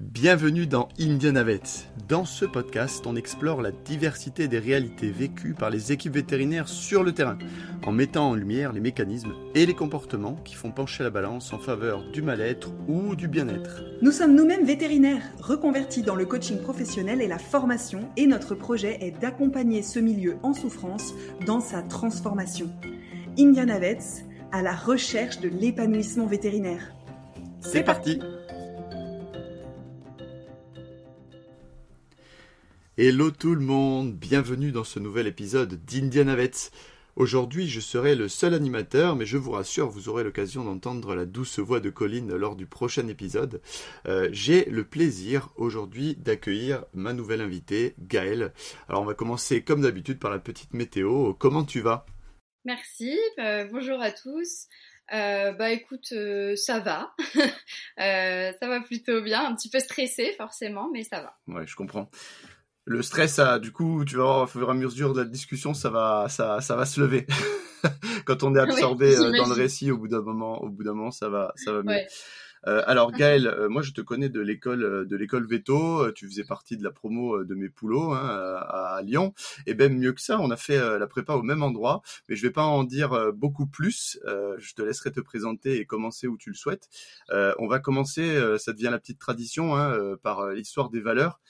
[0.00, 1.60] Bienvenue dans Indianavet.
[2.08, 7.02] Dans ce podcast, on explore la diversité des réalités vécues par les équipes vétérinaires sur
[7.02, 7.36] le terrain,
[7.84, 11.58] en mettant en lumière les mécanismes et les comportements qui font pencher la balance en
[11.58, 13.82] faveur du mal-être ou du bien-être.
[14.00, 18.98] Nous sommes nous-mêmes vétérinaires, reconvertis dans le coaching professionnel et la formation, et notre projet
[19.00, 21.12] est d'accompagner ce milieu en souffrance
[21.44, 22.70] dans sa transformation.
[23.36, 23.98] Indianavets,
[24.52, 26.94] à la recherche de l'épanouissement vétérinaire.
[27.60, 28.20] C'est parti
[33.00, 36.72] Hello tout le monde, bienvenue dans ce nouvel épisode d'Indianavets.
[37.14, 41.24] Aujourd'hui, je serai le seul animateur, mais je vous rassure, vous aurez l'occasion d'entendre la
[41.24, 43.62] douce voix de Colline lors du prochain épisode.
[44.08, 48.52] Euh, J'ai le plaisir aujourd'hui d'accueillir ma nouvelle invitée, Gaëlle.
[48.88, 51.34] Alors, on va commencer comme d'habitude par la petite météo.
[51.34, 52.04] Comment tu vas?
[52.64, 54.66] Merci, euh, bonjour à tous.
[55.12, 57.14] Euh, bah écoute, euh, ça va.
[58.00, 59.44] Euh, ça va plutôt bien.
[59.44, 61.36] Un petit peu stressé forcément, mais ça va.
[61.48, 62.08] Ouais, je comprends
[62.88, 65.26] le stress, a, du coup, tu vas voir, au fur et à mesure de la
[65.26, 67.26] discussion, ça va, ça, ça va se lever.
[68.24, 70.94] Quand on est absorbé oui, dans le récit, au bout d'un moment, au bout d'un
[70.94, 71.90] moment, ça va, ça va mieux.
[71.90, 72.06] Ouais.
[72.66, 76.10] Euh, alors Gaël, euh, moi je te connais de l'école de l'école Veto.
[76.12, 79.32] Tu faisais partie de la promo de mes poulots hein, à, à, Lyon.
[79.66, 82.02] Et même mieux que ça, on a fait la prépa au même endroit.
[82.28, 84.18] Mais je vais pas en dire beaucoup plus.
[84.26, 86.88] Euh, je te laisserai te présenter et commencer où tu le souhaites.
[87.30, 91.40] on va commencer, ça devient la petite tradition, hein, par l'histoire des valeurs.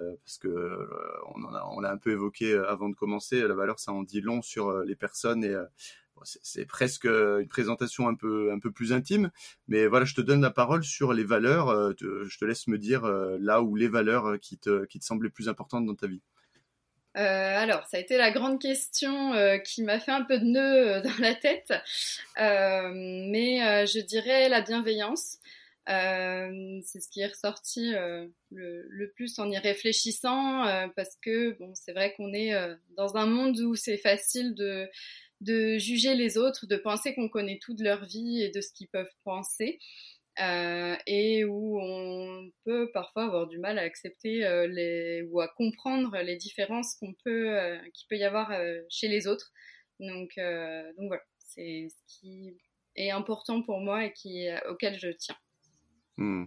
[0.00, 0.86] Euh, parce que euh,
[1.34, 3.40] on, l'a un peu évoqué euh, avant de commencer.
[3.46, 5.54] La valeur, ça en dit long sur les personnes et
[6.24, 9.30] c'est presque une présentation un peu un peu plus intime,
[9.68, 11.94] mais voilà, je te donne la parole sur les valeurs.
[12.00, 13.02] je te laisse me dire
[13.38, 16.22] là où les valeurs qui te qui te semblent les plus importantes dans ta vie.
[17.14, 19.32] Alors, ça a été la grande question
[19.64, 21.72] qui m'a fait un peu de nœud dans la tête,
[22.36, 25.38] mais je dirais la bienveillance.
[25.88, 31.56] Euh, c'est ce qui est ressorti euh, le, plus en y réfléchissant, euh, parce que
[31.58, 32.52] bon, c'est vrai qu'on est
[32.96, 34.88] dans un monde où c'est facile de,
[35.78, 38.88] juger les autres, de penser qu'on connaît tout de leur vie et de ce qu'ils
[38.88, 39.78] peuvent penser.
[41.06, 44.46] Et où on peut parfois avoir du mal à accepter
[45.30, 48.52] ou à comprendre les différences qu'il peut y avoir
[48.90, 49.52] chez les autres.
[50.00, 52.56] Donc, voilà, c'est ce qui
[52.94, 54.12] est important pour moi et
[54.68, 55.36] auquel je tiens.
[56.18, 56.46] Hmm.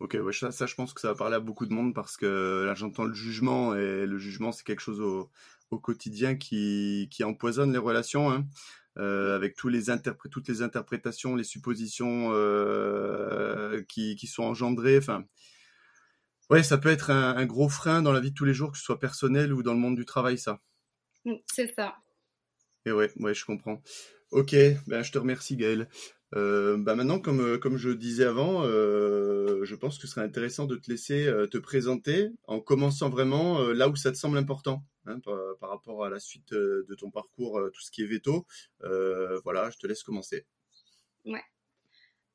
[0.00, 2.16] Ok, ouais, ça, ça, je pense que ça va parler à beaucoup de monde parce
[2.16, 5.30] que là, j'entends le jugement et le jugement, c'est quelque chose au,
[5.70, 8.44] au quotidien qui, qui, empoisonne les relations, hein,
[8.98, 9.84] euh, avec tous les
[10.28, 14.98] toutes les interprétations, les suppositions euh, qui, qui, sont engendrées.
[14.98, 15.24] Enfin,
[16.50, 18.72] ouais, ça peut être un, un, gros frein dans la vie de tous les jours,
[18.72, 20.60] que ce soit personnel ou dans le monde du travail, ça.
[21.24, 21.94] Hmm, c'est ça.
[22.86, 23.80] Et ouais, ouais, je comprends.
[24.32, 24.56] Ok,
[24.88, 25.88] ben, je te remercie, Gaël.
[26.34, 30.24] Euh, bah maintenant, comme, euh, comme je disais avant, euh, je pense que ce serait
[30.24, 34.38] intéressant de te laisser euh, te présenter en commençant vraiment là où ça te semble
[34.38, 38.06] important hein, par, par, rapport à la suite de ton parcours, tout ce qui est
[38.06, 38.46] veto.
[38.80, 40.46] voilà, je te laisse commencer.
[41.26, 41.44] Ouais.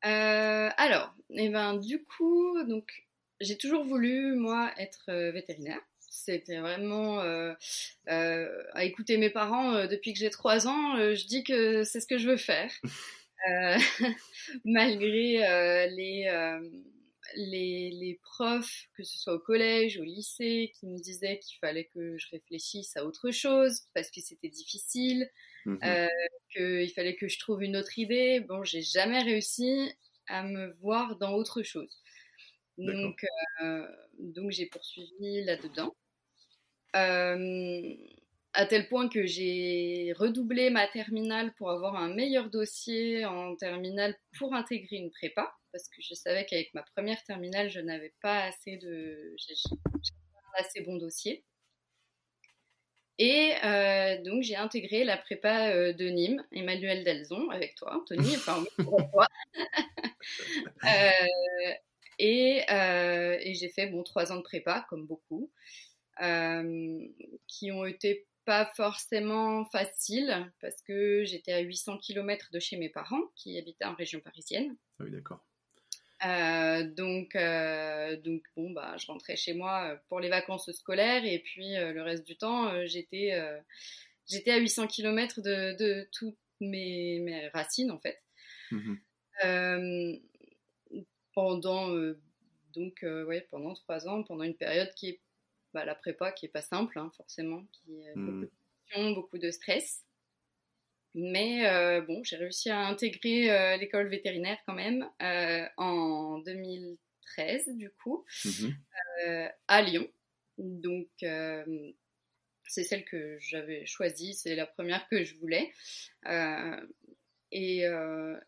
[0.01, 3.07] alors, eh ben, du coup, donc,
[3.41, 5.81] j'ai toujours voulu, moi, être vétérinaire.
[5.99, 7.19] C'était vraiment
[8.05, 10.97] à écouter mes parents depuis que j'ai trois ans.
[10.97, 12.71] je dis que c'est ce que je veux faire.
[13.49, 13.77] Euh,
[14.65, 16.59] malgré euh, les, euh,
[17.35, 21.89] les, les, profs, que ce soit au collège, au lycée, qui me disaient qu'il fallait
[21.93, 25.29] que je réfléchisse à autre chose parce que c'était difficile,
[25.65, 25.77] mmh
[26.55, 28.39] qu'il fallait que je trouve une autre idée.
[28.39, 29.91] Bon, j'ai jamais réussi
[30.27, 32.01] à me voir dans autre chose.
[32.77, 33.25] Donc,
[34.17, 35.93] donc j'ai poursuivi là-dedans.
[36.95, 37.95] Euh,
[38.57, 44.17] à tel point que j'ai redoublé ma terminale pour avoir un meilleur dossier en terminale
[44.39, 48.45] pour intégrer une prépa, parce que je savais qu'avec ma première terminale, je n'avais pas
[48.45, 49.35] assez de,
[49.69, 51.43] un assez bon dossier.
[53.19, 58.37] Et euh, donc j'ai intégré la prépa euh, de Nîmes, Emmanuel Delzon, avec toi, Anthony,
[58.37, 59.27] enfin toi.
[60.83, 61.73] euh,
[62.17, 65.51] et, euh, et j'ai fait bon trois ans de prépa, comme beaucoup,
[67.47, 72.87] qui ont été pas forcément facile parce que j'étais à 800 km de chez mes
[72.87, 74.77] parents qui habitaient en région parisienne.
[74.99, 75.45] Ah oui, d'accord.
[76.25, 81.39] Euh, donc, euh, donc bon, bah, je rentrais chez moi pour les vacances scolaires et
[81.39, 83.59] puis euh, le reste du temps, euh, j'étais, euh,
[84.25, 88.23] j'étais à 800 km de, de toutes mes, mes, racines en fait.
[88.71, 88.95] Mmh
[91.35, 91.89] pendant
[92.73, 95.21] donc ouais, pendant trois ans, pendant une période qui est
[95.73, 98.51] bah, la prépa qui est pas simple, hein, forcément, qui a beaucoup de
[98.85, 100.03] pression, beaucoup de stress.
[101.19, 106.97] Mais euh, bon, j'ai réussi à intégrer euh, l'école vétérinaire quand même euh, en 2013.
[107.37, 108.69] 2013 du coup, mmh
[109.67, 110.07] à Lyon.
[110.57, 115.71] Donc c'est celle que j'avais choisie, c'est la première que je voulais.
[117.51, 117.83] Et,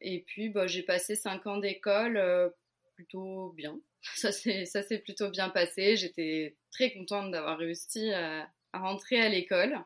[0.01, 2.54] et, puis bah, j'ai passé cinq ans d'école
[2.95, 3.80] plutôt bien.
[4.01, 5.98] Ça s'est plutôt bien passé.
[5.98, 9.78] J'étais très contente d'avoir réussi à, rentrer à l'école.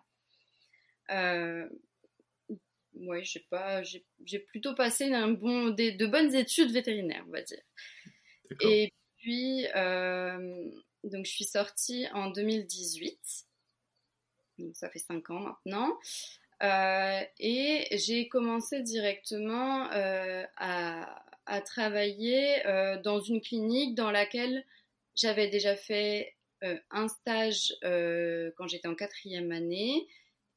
[1.11, 1.67] Euh,
[2.95, 7.61] oui, j'ai pas, j'ai plutôt passé un bon, de bonnes études vétérinaires, on va dire.
[8.61, 10.69] Et puis, euh,
[11.03, 13.19] donc je suis sortie en 2018.
[14.59, 15.97] Donc ça fait cinq ans maintenant.
[16.61, 19.89] Euh, et j'ai commencé directement
[20.57, 24.63] à, à travailler euh, dans une clinique dans laquelle
[25.15, 30.07] j'avais déjà fait euh, un stage euh, quand j'étais en quatrième année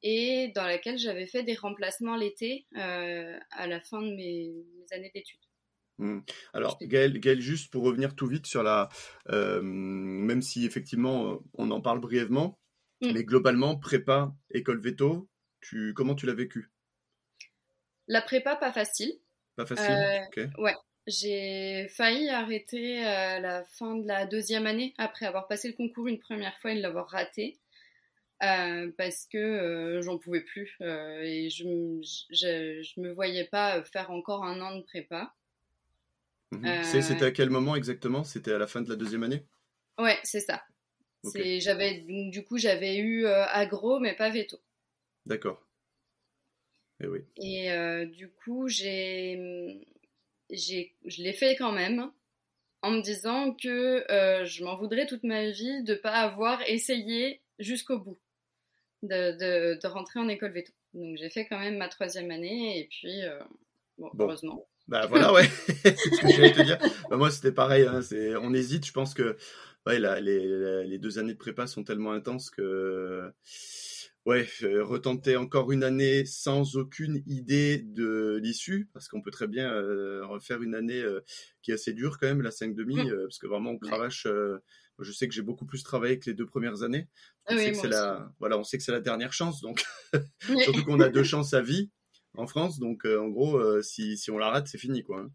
[0.03, 4.53] et dans laquelle j'avais fait des remplacements l'été à la fin de mes,
[4.91, 5.39] années d'études.
[5.97, 6.19] Hmm.
[6.53, 8.89] Alors, Gaël, juste pour revenir tout vite sur la.
[9.27, 12.59] même si effectivement on en parle brièvement,
[13.01, 13.11] hmm.
[13.11, 15.27] mais globalement, prépa, école veto,
[15.61, 16.71] tu, comment tu l'as vécu?
[18.07, 19.19] La prépa, pas facile.
[19.57, 19.95] Pas facile
[20.37, 20.75] euh, Ouais.
[21.07, 26.07] J'ai failli arrêter à la fin de la deuxième année après avoir passé le concours
[26.07, 27.59] une première fois et l'avoir raté.
[28.43, 31.63] Euh, parce que euh, j'en pouvais plus et je,
[32.29, 35.33] je, me voyais pas faire encore un an de prépa.
[36.51, 36.83] Mhm.
[36.83, 38.23] C'était à quel moment exactement?
[38.23, 39.43] C'était à la fin de la deuxième année?
[39.97, 40.61] Ouais, c'est ça.
[41.33, 44.59] J'avais du coup j'avais eu agro mais pas veto.
[45.25, 45.66] D'accord.
[46.99, 47.19] Et eh oui.
[47.37, 49.85] Et du coup j'ai
[50.49, 52.09] je l'ai fait quand même
[52.81, 56.61] en me disant que euh, je m'en voudrais toute ma vie de ne pas avoir
[56.67, 58.19] essayé jusqu'au bout
[59.03, 60.71] de, de, rentrer en école veto.
[60.93, 63.39] Donc j'ai fait quand même ma troisième année et puis euh,
[63.97, 64.67] bon, heureusement.
[64.87, 66.79] Bah voilà, ouais, c'est ce que j'allais te dire.
[67.09, 67.99] Bah, moi c'était pareil, hein,
[68.41, 69.37] on hésite, je pense que
[69.85, 73.33] ouais, les, les, deux années de prépa sont tellement intenses que
[74.27, 74.47] ouais,
[74.81, 80.25] retenter encore une année sans aucune idée de l'issue, parce qu'on peut très bien euh,
[80.25, 81.21] refaire une année euh,
[81.61, 83.09] qui est assez dure quand même, la 5 demi, mmh.
[83.09, 84.27] euh, parce que vraiment on cravache.
[84.99, 87.07] je sais que j'ai beaucoup plus travaillé que les deux premières années.
[87.47, 89.85] On sait que c'est la, voilà, on sait que c'est la dernière chance, donc
[90.63, 91.89] surtout qu'on a deux chances à vie
[92.33, 95.21] en France, donc en gros, si, si on la rate, c'est fini quoi.
[95.21, 95.31] Hein.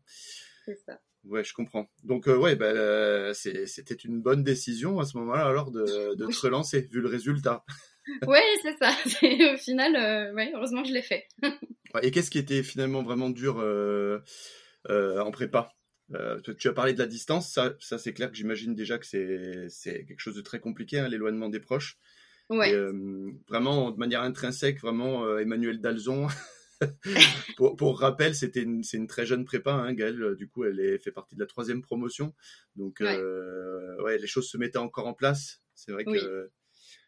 [0.67, 1.01] C'est ça.
[1.25, 1.89] Ouais, je comprends.
[2.03, 5.81] Donc ouais, bah, c'était une bonne décision à ce moment-là alors de,
[6.15, 7.65] de te relancer vu le résultat.
[8.27, 8.91] Oui, c'est ça.
[9.55, 11.27] Au final, euh, ouais, heureusement que je l'ai fait.
[12.03, 14.19] Et qu'est-ce qui était finalement vraiment dur euh,
[14.89, 15.71] euh, en prépa?
[16.59, 20.05] Tu as parlé de la distance, ça, ça c'est clair que j'imagine déjà que c'est
[20.05, 21.99] quelque chose de très compliqué, hein, l'éloignement des proches.
[22.51, 22.75] Ouais.
[23.49, 26.27] vraiment, de manière intrinsèque, vraiment, Emmanuel Dalzon.
[27.57, 30.35] pour, pour, rappel, c'était c'est une très jeune prépa, hein, Gaëlle.
[30.37, 32.35] Du coup, elle est, fait partie de la troisième promotion.
[32.77, 34.19] Donc, ouais.
[34.19, 35.63] les choses se mettaient encore en place.
[35.75, 36.21] C'est vrai que oui,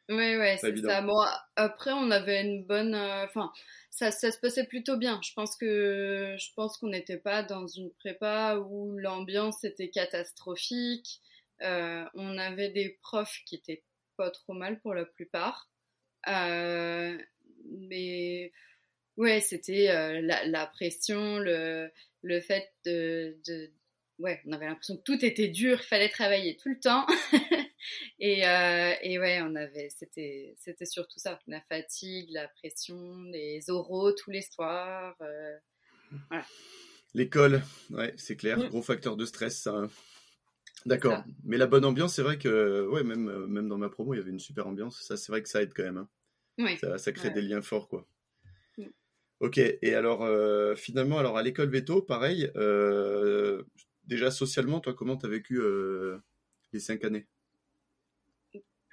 [0.08, 1.00] ouais, c'est ça.
[1.02, 1.24] Bon,
[1.56, 2.94] après, on avait une bonne.
[2.94, 3.52] Euh, enfin,
[3.90, 5.20] ça, ça, se passait plutôt bien.
[5.22, 11.20] Je pense que je pense qu'on n'était pas dans une prépa où l'ambiance était catastrophique.
[11.62, 13.84] Euh, on avait des profs qui étaient
[14.16, 15.70] pas trop mal pour la plupart.
[16.28, 17.16] Euh,
[17.70, 18.52] mais
[19.16, 19.86] ouais, c'était
[20.22, 21.90] la, la, pression, le,
[22.22, 23.70] le fait de, de
[24.18, 27.06] ouais, on avait l'impression que tout était dur, il fallait travailler tout le temps.
[28.18, 33.70] et, euh, et, ouais, on avait, c'était, c'était surtout ça, la fatigue, la pression, les
[33.70, 35.16] oraux tous les soirs.
[35.20, 35.56] Euh,
[36.28, 36.44] voilà.
[37.14, 38.68] L'école, ouais, c'est clair, mm.
[38.68, 39.74] gros facteur de stress, ça.
[39.74, 39.90] Hein.
[40.86, 41.24] D'accord.
[41.44, 44.20] Mais la bonne ambiance, c'est vrai que, ouais, même, même dans ma promo, il y
[44.20, 45.00] avait une super ambiance.
[45.02, 45.96] Ça, c'est vrai que ça aide quand même.
[45.96, 46.08] Hein.
[46.58, 46.76] Oui.
[46.78, 48.06] Ça, ça crée des liens forts, quoi.
[48.78, 48.86] Mm.
[49.40, 52.50] Ok, et alors euh, finalement, alors à l'école veto, pareil,
[54.06, 56.18] déjà socialement, toi, comment tu as vécu euh,
[56.72, 57.26] les cinq années?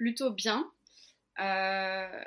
[0.02, 0.68] Plutôt bien.
[1.38, 2.24] Euh,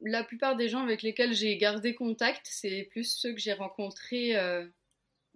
[0.00, 4.34] la plupart des gens avec lesquels j'ai gardé contact, c'est plus ceux que j'ai rencontrés,
[4.34, 4.66] euh,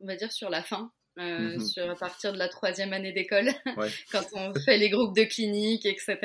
[0.00, 0.90] on va dire, sur la fin.
[1.16, 1.60] Mhm.
[1.60, 3.50] sur, à partir de la troisième année d'école,
[4.10, 6.18] quand on fait les groupes de clinique, etc.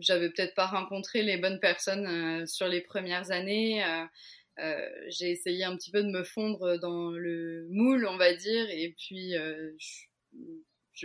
[0.00, 3.84] J'avais peut-être pas rencontré les bonnes personnes sur les premières années.
[4.60, 8.70] Euh, j'ai essayé un petit peu de me fondre dans le moule, on va dire,
[8.70, 10.04] et puis euh, je,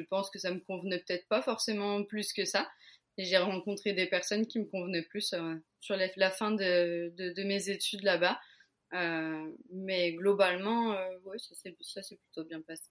[0.01, 2.69] pense que ça me convenait peut-être pas forcément plus que ça.
[3.17, 7.43] Et j'ai rencontré des personnes qui me convenaient plus euh, sur la, fin de, de,
[7.43, 8.39] mes études là-bas.
[9.72, 12.89] mais globalement, oui, ça s'est plutôt bien passé.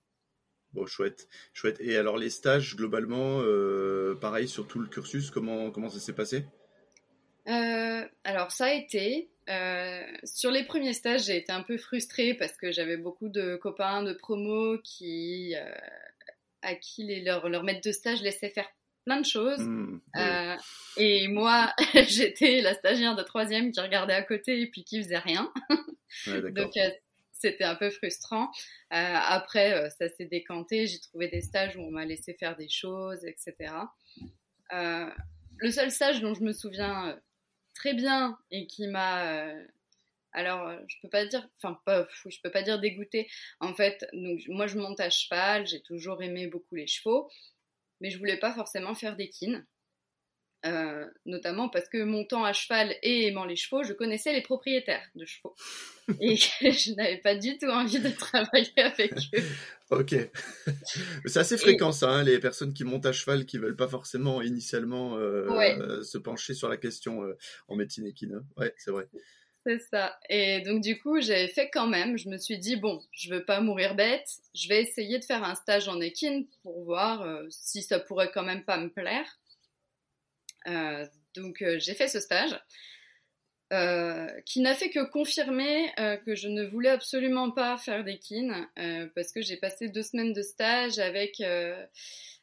[0.75, 1.81] Bon, chouette, chouette.
[1.81, 3.43] Et alors les stages, globalement,
[4.21, 6.45] pareil sur tout le cursus, comment, comment ça s'est passé?
[8.25, 9.31] Alors ça a été.
[10.25, 14.03] sur les premiers stages, j'ai été un peu frustrée parce que j'avais beaucoup de copains
[14.03, 15.55] de promo qui,
[16.63, 18.69] à qui les, leur, leur maître de stage laissait faire
[19.05, 19.61] plein de choses.
[19.61, 20.01] Mmh,
[20.97, 21.73] et moi,
[22.09, 25.53] j'étais la stagiaire de troisième qui regardait à côté et puis qui faisait rien.
[26.27, 26.73] Donc
[27.33, 28.51] c'était un peu frustrant.
[28.91, 30.87] après, ça s'est décanté.
[30.87, 33.73] J'ai trouvé des stages où on m'a laissé faire des choses, etc.
[34.71, 37.19] le seul stage dont je me souviens
[37.75, 39.53] très bien et qui m'a
[40.33, 43.29] alors je peux pas dire enfin pas je peux pas dire dégoûté
[43.61, 47.31] en fait donc moi je monte à cheval j'ai toujours aimé beaucoup les chevaux
[48.01, 49.67] mais je voulais pas forcément faire des kines
[50.67, 55.07] euh, notamment parce que montant à cheval et aimant les chevaux, je connaissais les propriétaires
[55.15, 55.55] de chevaux.
[56.21, 59.43] Et je n'avais pas du tout envie de travailler avec eux.
[59.91, 60.17] Ok.
[61.27, 64.43] C'est assez fréquent ça, hein, les personnes qui montent à cheval qui veulent pas forcément
[64.43, 68.35] initialement euh, se pencher sur la question euh, en médecine équine.
[68.35, 68.45] Hein.
[68.57, 69.09] Ouais, c'est vrai.
[69.91, 70.19] Ça.
[70.29, 72.17] Et donc du coup, j'ai fait quand même.
[72.17, 74.29] Je me suis dit bon, je veux pas mourir bête.
[74.55, 78.45] Je vais essayer de faire un stage en équine pour voir si ça pourrait quand
[78.45, 79.27] même pas me plaire.
[80.69, 82.59] Euh, donc euh, j'ai fait ce stage.
[83.71, 85.93] Euh, qui n'a fait que confirmer
[86.25, 88.67] que je ne voulais absolument pas faire des kines
[89.15, 91.37] parce que j'ai passé deux semaines de stage avec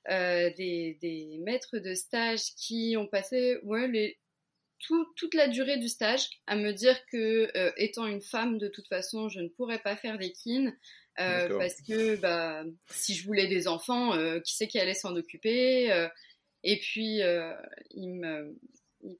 [0.07, 4.15] des, maîtres de stage qui ont passé ouais,
[4.79, 9.29] toute la durée du stage à me dire que étant une femme de toute façon
[9.29, 10.75] je ne pourrais pas faire des kines
[11.15, 16.09] parce que bah, si je voulais des enfants qui c'est qui allait s'en occuper
[16.65, 17.53] et puis, euh,
[17.91, 18.57] il me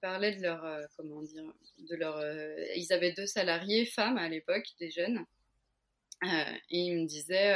[0.02, 1.46] parlait de leur, euh, comment dire,
[1.78, 5.24] de leur, euh, ils avaient deux salariés femmes à l'époque, des jeunes,
[6.24, 7.56] et ils me disaient,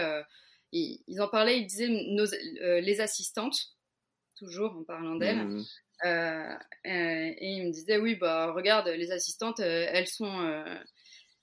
[0.72, 2.26] ils, en parlaient, ils disaient nos,
[2.82, 3.76] les assistantes,
[4.38, 5.66] toujours en parlant d'elles, mmh.
[6.04, 10.64] Et ils me disaient, oui, bah regarde, les assistantes, elles sont,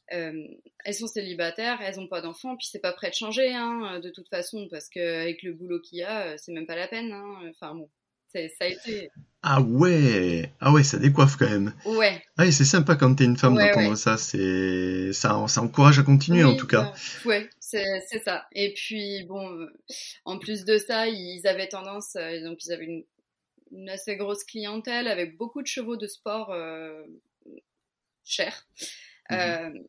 [0.08, 4.10] elles sont célibataires, elles n'ont pas d'enfants, puis c'est pas prêt de changer, hein, de
[4.10, 7.12] toute façon, parce qu'avec le boulot qu'il y a, c'est même pas la peine.
[7.12, 7.50] Hein.
[7.50, 7.88] Enfin bon,
[8.32, 9.10] ça a été.
[9.42, 11.72] Ah ouais, ah ouais, ça décoiffe quand même.
[11.84, 12.20] Ouais.
[12.36, 14.16] Ah, c'est sympa quand t'es une femme d'entendre ça.
[14.16, 16.92] C'est ça, ça encourage à continuer en tout cas.
[17.24, 18.46] ouais, c'est ça.
[18.52, 19.66] Et puis bon, euh,
[20.24, 23.04] en plus de ça, ils avaient tendance, euh, donc ils avaient une,
[23.88, 27.04] assez grosse clientèle avec beaucoup de chevaux de sport euh,
[28.24, 28.66] chers.
[29.28, 29.84] Mhm.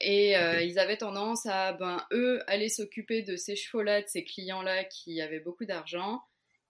[0.00, 0.32] et
[0.64, 5.22] ils avaient tendance à, ben, eux, aller s'occuper de ces chevaux-là, de ces clients-là qui
[5.22, 6.22] avaient beaucoup d'argent,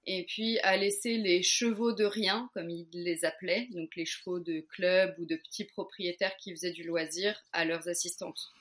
[0.07, 4.39] et puis à laisser les chevaux de rien, comme ils les appelaient, donc les chevaux
[4.39, 8.53] de club ou de petits propriétaires qui faisaient du loisir, à leurs assistantes.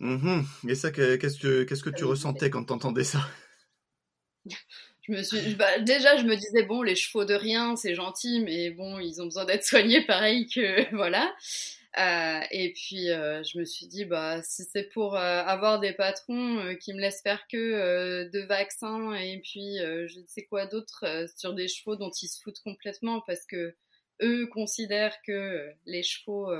[0.00, 0.44] Mhm.
[0.66, 3.20] Et ça, qu'est-ce que, qu'est-ce que tu ressentais quand tu entendais ça?
[5.06, 8.40] je me suis, bah, déjà, je me disais bon, les chevaux de rien, c'est gentil,
[8.40, 11.32] mais bon, ils ont besoin d'être soignés pareil que voilà.
[11.96, 15.92] Euh, et puis euh, je me suis dit bah si c'est pour euh, avoir des
[15.92, 21.04] patrons qui me laissent faire que de vaccins et puis je ne sais quoi d'autre
[21.36, 23.76] sur des chevaux dont ils se foutent complètement parce que
[24.22, 26.52] eux considèrent que les chevaux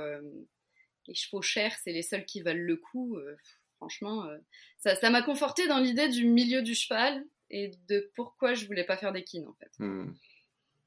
[1.07, 3.17] les chevaux chers c'est les seuls qui valent le coup
[3.75, 4.29] franchement
[4.77, 8.85] ça ça m'a conforté dans l'idée du milieu du cheval et de pourquoi je voulais
[8.85, 9.71] pas faire des kines en fait.
[9.79, 10.13] Hmm.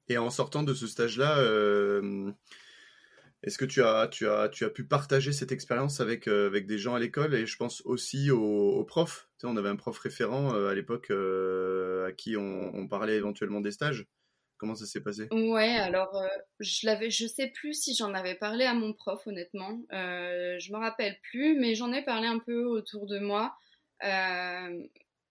[0.09, 1.37] Et en sortant de ce stage là
[3.45, 6.67] est-ce que tu as, tu, as, tu as pu partager cette expérience avec, euh, avec
[6.67, 9.29] des gens à l'école et je pense aussi aux, profs?
[9.39, 13.17] Tu sais, On avait un prof référent euh, à l'époque euh, à qui on, parlait
[13.17, 14.07] éventuellement des stages.
[14.57, 15.29] Comment ça s'est passé?
[15.31, 16.21] Ouais, alors
[16.59, 19.83] je l'avais, je sais plus si j'en avais parlé à mon prof honnêtement.
[19.93, 23.55] je me rappelle plus, mais j'en ai parlé un peu autour de moi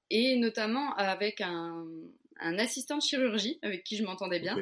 [0.09, 1.85] et notamment avec un,
[2.39, 4.57] un, assistant de chirurgie avec qui je m'entendais bien,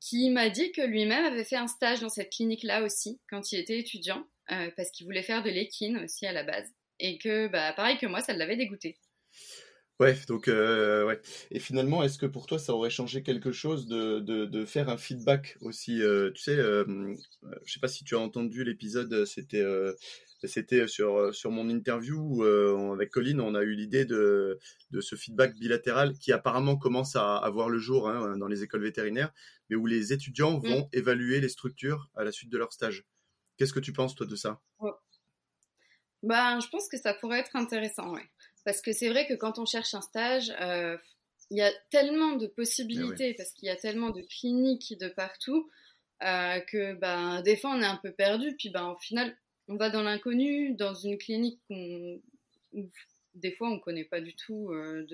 [0.00, 3.58] qui m'a dit que lui-même avait fait un stage dans cette clinique-là aussi, quand il
[3.58, 6.68] était étudiant, euh, parce qu'il voulait faire de l'équine aussi à la base.
[7.00, 8.98] Et que, bah, pareil que moi, ça l'avait dégoûté.
[9.98, 11.20] Ouais, donc, euh, ouais.
[11.50, 14.98] Et finalement, est-ce que pour toi, ça aurait changé quelque chose de, de, faire un
[14.98, 19.64] feedback aussi euh, Tu sais, je sais pas si tu as entendu l'épisode, c'était
[20.44, 24.58] c'était sur, euh, sur mon interview euh, avec Colline, on a eu l'idée de,
[24.90, 28.62] de ce feedback bilatéral qui apparemment commence à, avoir voir le jour hein, dans les
[28.62, 29.32] écoles vétérinaires,
[29.70, 30.68] mais où les étudiants mm.
[30.68, 33.04] vont évaluer les structures à la suite de leur stage.
[33.56, 34.60] Qu'est-ce que tu penses, toi, de ça?
[36.22, 38.28] Bah, Je pense que ça pourrait être intéressant, ouais.
[38.66, 40.98] Parce que c'est vrai que quand on cherche un stage, euh,
[41.50, 45.70] il y a tellement de possibilités, parce qu'il y a tellement de cliniques de partout,
[46.20, 49.36] que ben, des fois on est un peu perdu, puis ben, au final,
[49.68, 52.90] on va dans l'inconnu, dans une clinique où
[53.34, 55.06] des fois on ne connaît pas du tout, euh,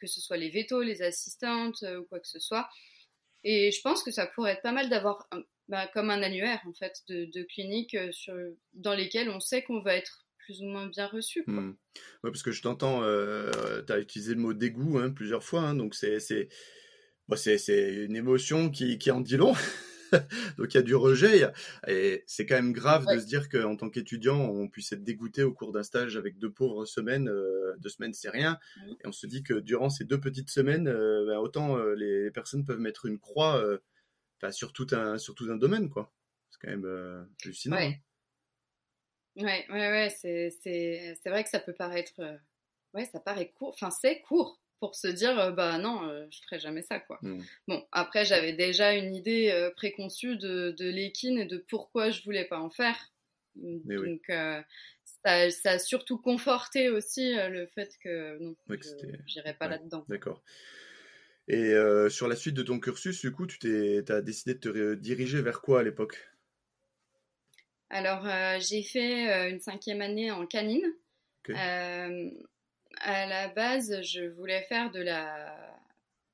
[0.00, 2.68] que ce soit les vétos, les assistantes euh, ou quoi que ce soit.
[3.44, 5.28] Et je pense que ça pourrait être pas mal d'avoir
[5.68, 8.34] bah, comme un annuaire en fait de, cliniques sur,
[8.74, 11.44] dans lesquelles on sait qu'on va être plus ou moins bien reçu.
[11.44, 11.54] Quoi.
[11.54, 11.76] Hmm.
[12.22, 15.94] parce que je t'entends, tu as utilisé le mot dégoût hein, plusieurs fois, hein, donc
[15.94, 19.54] c'est c'est une émotion qui en dit long.
[20.58, 21.50] Donc il y a du rejet.
[21.86, 25.42] Et c'est quand même grave de se dire qu'en tant qu'étudiant, on puisse être dégoûté
[25.42, 27.28] au cours d'un stage avec deux pauvres semaines.
[27.28, 28.58] Euh, deux semaines, c'est rien.
[28.88, 32.30] Et on se dit que durant ces deux petites semaines, euh, ben, autant euh, les,
[32.30, 33.62] personnes peuvent mettre une croix
[34.50, 35.90] sur, tout un, sur tout un domaine.
[35.90, 36.12] quoi.
[36.50, 37.76] C'est quand même hallucinant.
[37.76, 42.20] Ouais, ouais, ouais, c'est vrai que ça peut paraître.
[42.94, 43.74] Ouais, ça paraît court.
[43.74, 47.18] Enfin, c'est court pour se dire euh, bah non euh, je ferai jamais ça quoi.
[47.22, 47.40] Hmm.
[47.66, 52.22] bon après j'avais déjà une idée euh, préconçue de, de l'équine et de pourquoi je
[52.22, 53.12] voulais pas en faire.
[53.56, 58.76] Donc ça, ça, a surtout conforté aussi le fait que non je
[59.26, 60.42] j'irai pas là dedans d'accord.
[61.48, 61.72] Et
[62.10, 65.40] sur la suite de ton cursus du coup tu t'es as décidé de te diriger
[65.40, 66.28] vers quoi à l'époque?
[67.88, 68.26] Alors
[68.60, 70.92] j'ai fait une cinquième année en canine
[73.00, 75.54] à la base, je voulais faire de la,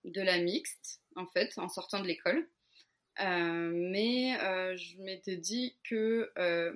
[0.05, 2.47] de la mixte, en fait, en sortant de l'école.
[3.21, 6.73] Euh, mais euh, je m'étais dit que, euh,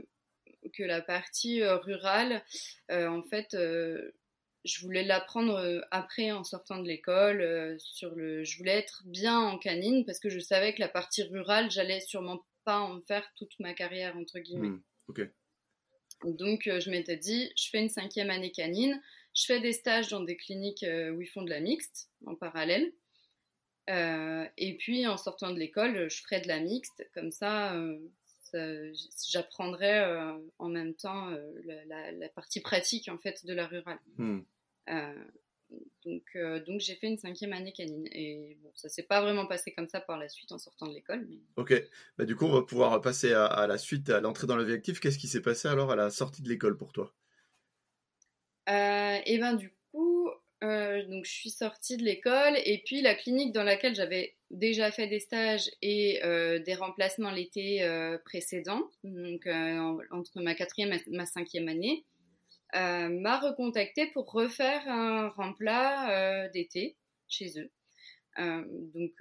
[0.74, 2.42] que la partie rurale,
[2.90, 3.56] en fait,
[4.64, 7.76] je voulais l'apprendre après en sortant de l'école.
[7.78, 11.22] sur le, je voulais être bien en canine parce que je savais que la partie
[11.22, 14.68] rurale, j'allais sûrement pas en faire toute ma carrière entre guillemets.
[14.68, 14.82] Hmm,
[16.24, 19.00] Donc je m'étais dit, je fais une cinquième année canine,
[19.36, 22.34] je fais des stages dans des cliniques euh, où ils font de la mixte en
[22.34, 22.90] parallèle.
[23.88, 27.06] Euh, et puis en sortant de l'école, je ferai de la mixte.
[27.14, 28.92] Comme ça, euh,
[29.28, 30.02] j'apprendrai
[30.58, 31.30] en même temps
[31.64, 34.00] la, partie pratique en fait de la rurale.
[34.16, 34.40] Hmm.
[36.04, 38.08] donc, donc j'ai fait une cinquième année canine.
[38.12, 40.94] Et bon, ça s'est pas vraiment passé comme ça par la suite en sortant de
[40.94, 41.28] l'école.
[41.56, 41.74] Ok,
[42.16, 44.64] bah, du coup on va pouvoir passer à, à la suite, à l'entrée dans la
[44.64, 44.98] vie active.
[44.98, 47.12] Qu'est-ce qui s'est passé alors à la sortie de l'école pour toi?
[48.68, 50.28] Euh, et ben du coup,
[50.64, 54.90] euh, donc je suis sortie de l'école et puis la clinique dans laquelle j'avais déjà
[54.90, 57.86] fait des stages et euh, des remplacements l'été
[58.25, 59.47] précédent, donc
[60.10, 62.04] entre ma quatrième et ma cinquième année,
[62.73, 66.97] m'a recontacté pour refaire un remplat d'été
[67.28, 67.71] chez eux.
[68.38, 69.12] donc,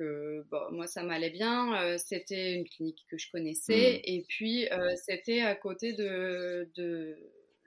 [0.49, 1.97] bon, moi, ça m'allait bien.
[1.97, 3.99] c'était une clinique que je connaissais.
[3.99, 4.11] Mmh.
[4.11, 4.67] Et puis,
[5.05, 7.15] c'était à côté de, de,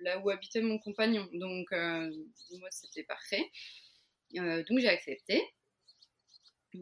[0.00, 1.28] là où habitait mon compagnon.
[1.32, 2.10] Donc, euh,
[2.58, 3.50] moi, c'était parfait.
[4.36, 5.42] Euh, donc, j'ai accepté.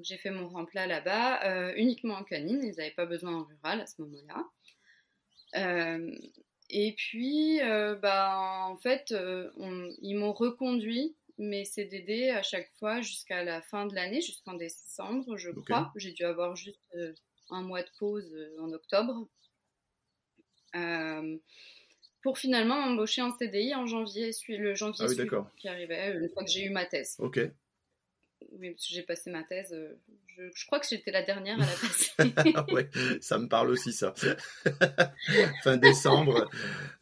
[0.02, 2.60] J'ai fait mon remplat là-bas, euh, uniquement en canine.
[2.62, 4.44] Ils n'avaient pas besoin en rural à ce moment-là.
[6.68, 7.60] et puis,
[8.02, 9.14] bah, en fait,
[10.02, 15.36] ils m'ont reconduit mes CDD à chaque fois jusqu'à la fin de l'année, jusqu'en décembre,
[15.36, 15.92] je crois.
[15.96, 16.82] J'ai dû avoir juste
[17.50, 19.28] un mois de pause en octobre
[22.26, 26.28] pour finalement embaucher en CDI en janvier, le janvier ah suivant qui arrivait, euh, une
[26.28, 27.14] fois que j'ai eu ma thèse.
[27.20, 27.38] Ok.
[28.50, 29.72] Oui, j'ai passé ma thèse.
[29.72, 29.96] Euh,
[30.52, 32.72] je, crois que j'étais la dernière à la passer.
[32.72, 34.12] ouais, ça me parle aussi, ça.
[35.62, 36.50] fin décembre.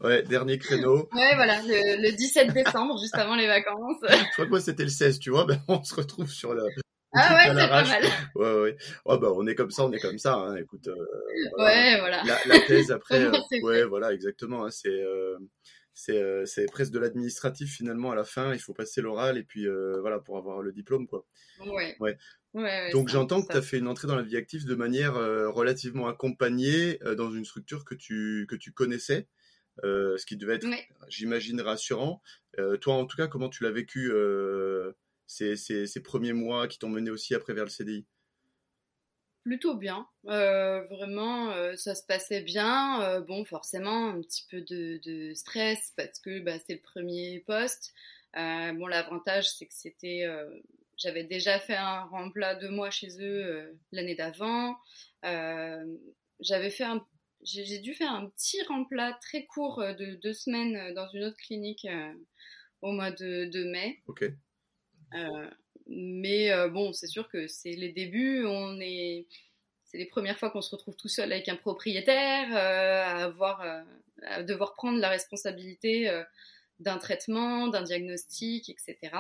[0.01, 1.09] Ouais, dernier créneau.
[1.15, 3.97] Ouais, voilà, le, 17 décembre, juste avant les vacances.
[4.03, 5.47] je crois que moi, c'était le 16, tu vois.
[5.47, 6.67] Ben, on se retrouve sur le,
[7.15, 8.03] ah ouais, c'est pas mal.
[8.35, 8.77] Ouais, ouais.
[9.05, 10.35] Oh, bah, on est comme ça, on est comme ça.
[10.35, 10.57] Hein.
[10.57, 10.89] Écoute.
[10.89, 10.95] Euh,
[11.59, 12.23] Ouais, voilà.
[12.47, 13.25] La, thèse après.
[13.25, 14.65] euh, ouais, voilà, exactement.
[14.65, 14.71] Hein.
[14.71, 14.89] C'est.
[14.89, 15.39] Euh,
[15.97, 18.53] c'est, euh, presque de l'administratif finalement à la fin.
[18.53, 19.67] Il faut passer l'oral et puis
[20.01, 21.25] voilà pour avoir le diplôme quoi.
[21.65, 21.95] Ouais.
[22.01, 22.19] ouais.
[22.55, 25.15] ouais Donc j'entends que tu as fait une entrée dans la vie active de manière
[25.15, 29.29] relativement accompagnée dans une structure que tu que tu connaissais,
[29.85, 30.67] ce qui devait être,
[31.07, 32.21] j'imagine, rassurant.
[32.81, 34.13] toi en tout cas, comment tu l'as vécu
[35.35, 38.07] ces, ces, premiers mois qui t'ont mené aussi après vers le CDI
[39.43, 43.03] Plutôt bien, euh, vraiment euh, ça se passait bien.
[43.03, 47.93] Euh, bon, forcément un petit peu de, stress parce que bah, c'est le premier poste.
[48.35, 50.27] bon, l'avantage c'est que c'était,
[50.97, 54.79] j'avais déjà fait un remplat de mois chez eux l'année d'avant.
[55.23, 57.07] j'avais fait un,
[57.43, 61.87] j'ai dû faire un petit remplat très court de deux semaines dans une autre clinique
[62.81, 64.01] au mois de, de mai.
[64.07, 64.25] Ok.
[65.15, 65.51] Euh,
[65.87, 69.27] mais euh, bon, c'est sûr que c'est les débuts, on est,
[69.85, 73.63] c'est les premières fois qu'on se retrouve tout seul avec un propriétaire, euh, à avoir,
[74.23, 76.23] à devoir prendre la responsabilité
[76.81, 79.13] d'un traitement, d'un diagnostic, etc.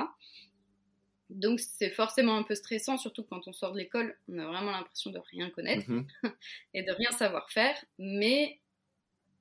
[1.31, 4.71] Donc c'est forcément un peu stressant, surtout quand on sort de l'école, on a vraiment
[4.73, 6.07] l'impression de rien connaître mhm.
[6.75, 7.77] et de rien savoir faire.
[7.99, 8.61] Mais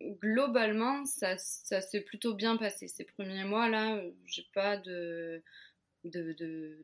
[0.01, 2.87] globalement, ça, ça s'est plutôt bien passé.
[2.87, 5.41] Ces premiers mois là, j'ai pas de
[6.03, 6.35] de,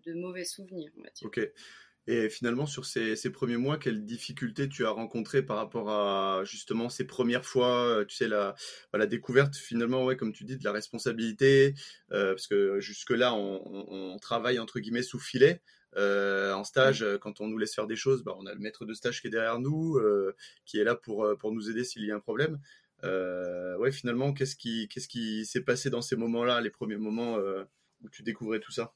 [0.05, 1.27] de, mauvais souvenirs, on va dire.
[1.27, 1.39] Ok.
[2.11, 6.43] Et finalement, sur ces, ces, premiers mois, quelles difficultés tu as rencontrées par rapport à
[6.43, 8.55] justement ces premières fois, tu sais, la,
[8.93, 11.75] la découverte finalement, ouais, comme tu dis, de la responsabilité,
[12.11, 13.61] euh, parce que jusque-là, on,
[14.13, 15.61] on, travaille entre guillemets sous filet.
[15.97, 18.85] Euh, en stage, quand on nous laisse faire des choses, bah, on a le maître
[18.85, 22.05] de stage qui est derrière nous, euh, qui est là pour, pour nous aider s'il
[22.05, 22.59] y a un problème.
[23.03, 27.37] ouais, finalement, qu'est-ce qui qu'est-ce qui s'est passé dans ces moments-là, les premiers moments
[28.01, 28.95] où tu découvrais tout ça?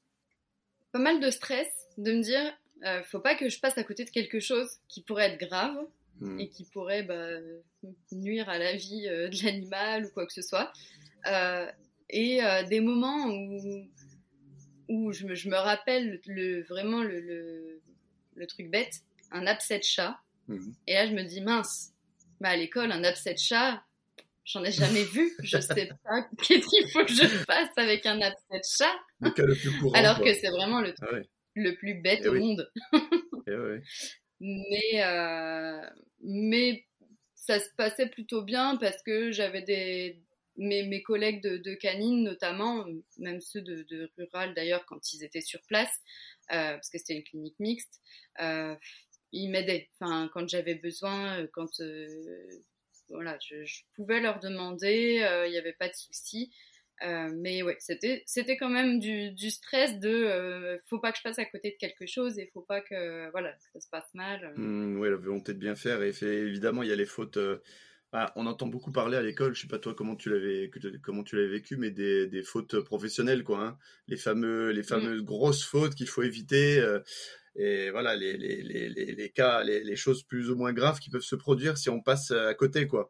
[0.93, 2.53] Pas mal de stress, de me dire
[2.85, 5.77] euh, faut pas que je passe à côté de quelque chose qui pourrait être grave
[6.19, 6.39] hmm.
[6.39, 7.39] et qui pourrait bah,
[8.11, 10.71] nuire à la vie euh, de l'animal ou quoi que ce soit.
[11.27, 11.69] Euh,
[12.09, 13.87] et des moments où,
[14.87, 17.81] où je, me, je me rappelle le, vraiment le,
[18.35, 19.01] le, truc bête,
[19.31, 20.19] un de chat.
[20.47, 20.73] Hmm.
[20.85, 21.91] Et là, je me dis, mince,
[22.39, 23.81] bah, à l'école, un de chat,
[24.45, 25.31] J'en ai jamais vu.
[25.41, 28.23] Je sais pas qu'est-ce qu'il faut que je fasse avec un de
[28.63, 28.93] chat.
[29.21, 31.09] Le plus courant, Alors que c'est vraiment le truc.
[31.11, 31.19] Ah
[31.55, 32.71] le plus bête eh au monde.
[33.45, 33.81] Eh
[34.39, 35.89] mais, euh,
[36.21, 36.85] mais
[37.35, 40.21] ça se passait plutôt bien parce que j'avais des.
[40.55, 42.85] Mes, mes collègues de, de, canine, notamment,
[43.17, 45.89] même ceux de, de rural d'ailleurs, quand ils étaient sur place,
[46.51, 47.99] euh, parce que c'était une clinique mixte,
[48.39, 48.75] euh,
[49.31, 49.89] ils m'aidaient.
[49.99, 51.81] Enfin, quand j'avais besoin, quand
[53.13, 56.51] voilà, je, je, pouvais leur demander, il n'y avait pas de souci.
[57.05, 61.17] Euh, mais ouais, c'était c'était quand même du, du stress de euh, faut pas que
[61.17, 64.07] je passe à côté de quelque chose et faut pas que voilà ça se passe
[64.13, 64.53] mal.
[64.55, 67.37] Mmh, oui, la volonté de bien faire et fait, évidemment il y a les fautes.
[67.37, 67.61] Euh,
[68.13, 70.69] bah, on entend beaucoup parler à l'école, je sais pas toi comment tu l'avais
[71.01, 73.77] comment tu l'avais vécu, mais des, des fautes professionnelles quoi, hein.
[74.07, 74.85] les fameux les mmh.
[74.85, 76.79] fameuses grosses fautes qu'il faut éviter.
[77.55, 81.09] Et voilà les, les, les, les cas, les, les, choses plus ou moins graves qui
[81.09, 83.09] peuvent se produire si on passe à côté quoi.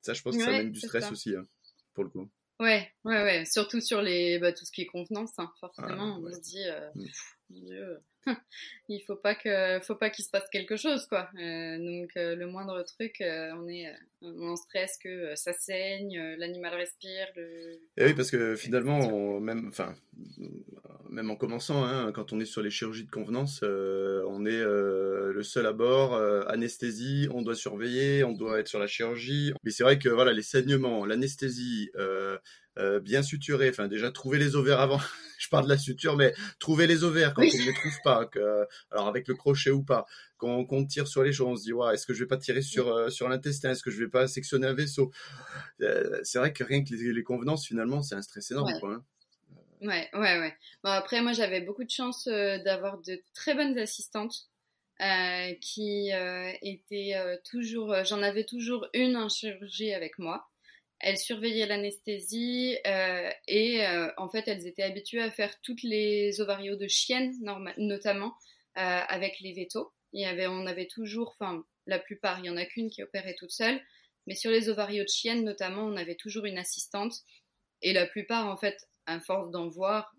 [0.00, 1.46] Ça, je pense que ça amène du stress aussi hein,
[1.94, 2.28] pour le coup.
[2.62, 3.44] Ouais, ouais, ouais.
[3.44, 5.50] Surtout sur les, bah, tout ce qui est contenance, hein.
[5.58, 7.06] forcément, on se dit, euh, mm.
[8.88, 9.34] il faut pas
[9.80, 11.28] faut pas qu'il se passe quelque chose, quoi.
[11.40, 17.26] Euh, donc euh, le moindre truc, on est en stress que ça saigne, l'animal respire.
[17.96, 19.70] Et oui, parce que finalement, même
[21.30, 25.66] en commençant, hein, quand on est sur les chirurgies de convenance, on est le seul
[25.66, 26.14] à bord,
[26.48, 29.52] anesthésie, on doit surveiller, on doit être sur la chirurgie.
[29.64, 31.90] Mais c'est vrai que voilà, les saignements, l'anesthésie.
[32.78, 33.68] Euh, bien suturé.
[33.68, 34.98] Enfin, déjà, trouver les ovaires avant.
[35.38, 38.26] je parle de la suture, mais trouver les ovaires quand on ne les trouve pas.
[38.26, 40.06] Que, alors, avec le crochet ou pas.
[40.38, 42.38] Quand, on tire sur les choses, on se dit, ouais, est-ce que je vais pas
[42.38, 43.70] tirer sur, euh, sur l'intestin?
[43.70, 45.12] Est-ce que je vais pas sectionner un vaisseau?
[45.82, 48.72] Euh, C'est vrai que rien que les, convenances, finalement, c'est un stress énorme.
[48.72, 48.80] Ouais.
[48.80, 49.04] Quoi, hein.
[49.82, 50.56] ouais, ouais, ouais.
[50.82, 54.48] Bon, après, moi, j'avais beaucoup de chance d'avoir de très bonnes assistantes.
[55.60, 56.10] qui
[56.62, 60.48] étaient toujours, j'en avais toujours une en chirurgie avec moi
[61.02, 66.40] elles surveillaient l'anesthésie euh, et euh, en fait elles étaient habituées à faire toutes les
[66.40, 67.34] ovarios de chiennes
[67.76, 68.34] notamment
[68.78, 69.92] euh, avec les vétos.
[70.14, 73.80] On avait toujours, enfin la plupart, il y en a qu'une qui opérait toute seule,
[74.26, 77.14] mais sur les ovarios de chiennes notamment, on avait toujours une assistante.
[77.82, 80.14] Et la plupart en fait, à force d'en voir,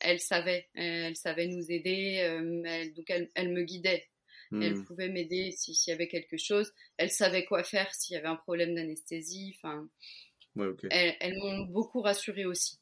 [0.00, 4.08] elles savaient, elles savaient nous aider, donc elles me guidaient
[4.52, 4.84] elle hmm.
[4.84, 6.72] pouvait m'aider s'il y avait quelque chose.
[6.96, 9.56] Elle savait quoi faire s'il y avait un problème d'anesthésie.
[9.56, 9.88] Enfin,
[10.90, 12.78] elles, m'ont beaucoup rassurée aussi.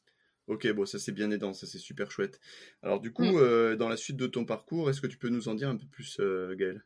[0.47, 2.39] Ok, bon, ça c'est bien aidant, ça c'est super chouette.
[2.81, 3.37] Alors du coup, hmm.
[3.37, 5.77] euh, dans la suite de ton parcours, est-ce que tu peux nous en dire un
[5.77, 6.83] peu plus, euh, Gaëlle?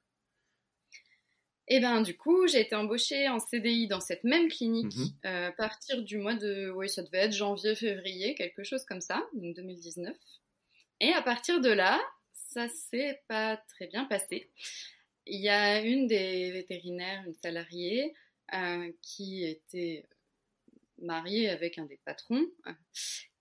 [1.70, 5.08] Eh bien, du coup, j'ai été embauchée en CDI dans cette même clinique mhm.
[5.26, 9.00] euh, à partir du mois de, oui, ça devait être janvier, février, quelque chose comme
[9.00, 10.16] ça, donc 2019.
[11.00, 12.02] Et à partir de là,
[12.54, 14.52] ça s'est pas très bien passé.
[15.26, 18.14] Il y a une des vétérinaires, une salariée,
[18.54, 20.06] euh, qui était
[21.02, 22.46] mariée avec un des patrons,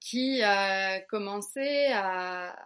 [0.01, 2.57] qui a commencé à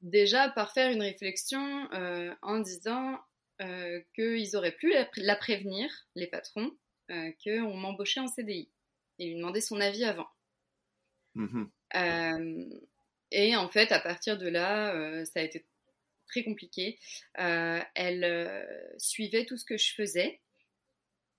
[0.00, 3.18] déjà par faire une réflexion euh, en disant
[3.60, 6.70] euh, qu'ils auraient pu la, prévenir, les patrons,
[7.08, 8.70] qu'on m'embauchait en CDI
[9.18, 10.28] et lui demander son avis avant.
[11.34, 11.64] Mmh
[13.34, 15.66] et en fait, à partir de là, euh, ça a été
[16.28, 17.00] très compliqué.
[17.40, 18.64] Euh, elle euh,
[18.96, 20.40] suivait tout ce que je faisais.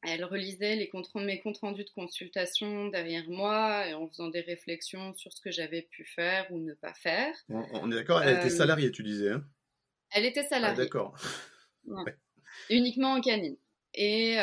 [0.02, 4.42] Elle relisait les comptes, mes comptes rendus de consultation derrière moi et en faisant des
[4.42, 7.34] réflexions sur ce que j'avais pu faire ou ne pas faire.
[7.48, 9.32] On, est d'accord, elle était salariée, tu disais.
[9.32, 9.46] Hein?
[10.12, 10.76] Elle était salariée.
[10.78, 11.18] Ah, d'accord.
[12.70, 13.58] Uniquement en canine.
[13.94, 14.36] Et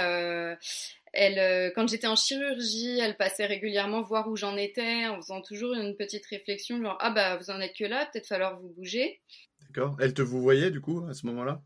[1.13, 5.43] elle, euh, quand j'étais en chirurgie, elle passait régulièrement voir où j'en étais, en faisant
[5.43, 8.71] toujours une petite réflexion, genre ah bah vous en êtes que là, peut-être falloir vous
[8.71, 9.21] bouger.
[9.69, 9.97] D'accord.
[10.01, 11.63] Elle te vous voyait du coup à ce moment-là?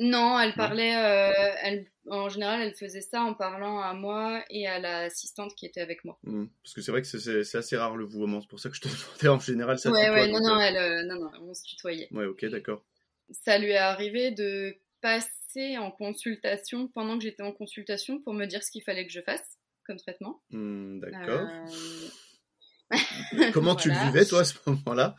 [0.00, 0.96] Non, elle parlait.
[0.96, 5.66] Euh, elle, en général, elle faisait ça en parlant à moi et à l'assistante qui
[5.66, 6.18] était avec moi.
[6.24, 6.46] Mmh.
[6.62, 8.80] Parce que c'est vrai que c'est assez rare le vouvoiement, c'est pour ça que je
[8.80, 8.88] te
[9.22, 9.78] demandais en général.
[9.78, 12.08] Ça ouais, ouais, non, non, elle, euh, non, non, on se tutoyait.
[12.10, 12.82] Ouais, ok, d'accord.
[13.30, 15.28] ça lui est arrivé de passer
[15.78, 19.20] en consultation pendant que j'étais en consultation pour me dire ce qu'il fallait que je
[19.20, 20.40] fasse comme traitement.
[20.50, 21.48] Hmm, d'accord.
[23.52, 25.16] Comment tu le vivais, toi, à ce moment-là?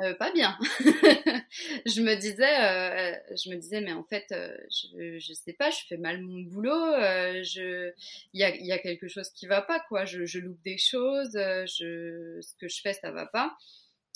[0.00, 0.56] Euh, pas bien.
[0.80, 5.70] je me disais, euh, je me disais, mais en fait, euh, je, je sais pas,
[5.70, 6.92] je fais mal mon boulot.
[7.42, 7.90] je,
[8.32, 10.04] il y a, y a, quelque chose qui va pas, quoi.
[10.04, 11.32] Je, je loupe des choses.
[11.34, 13.56] je, ce que je fais, ça va pas.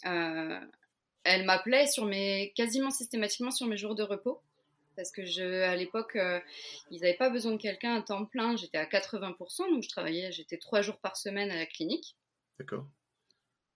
[0.04, 4.40] elle m'appelait sur mes, quasiment systématiquement sur mes jours de repos.
[4.96, 6.18] Parce que je, à l'époque,
[6.90, 8.56] ils n'avaient pas besoin de quelqu'un à temps plein.
[8.56, 12.16] J'étais à 80%, donc je travaillais, j'étais trois jours par semaine à la clinique.
[12.58, 12.86] D'accord.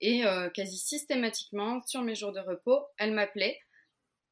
[0.01, 3.59] Et euh, quasi systématiquement, sur mes jours de repos, elle m'appelait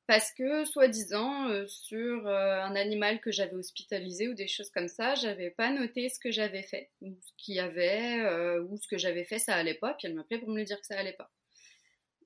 [0.07, 4.89] parce que, soi-disant, euh, sur euh, un animal que j'avais hospitalisé ou des choses comme
[4.89, 8.21] ça, j'avais pas noté ce que j'avais fait, ou ce qu'il y avait,
[8.59, 10.79] ou ce que j'avais fait, ça allait pas, puis elle m'appelait pour me le dire
[10.79, 11.31] que ça allait pas.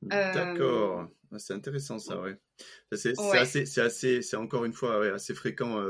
[0.03, 2.39] D'accord, ah, c'est intéressant ça, ouais.
[2.93, 5.83] C'est assez, c'est assez, c'est encore une fois assez fréquent.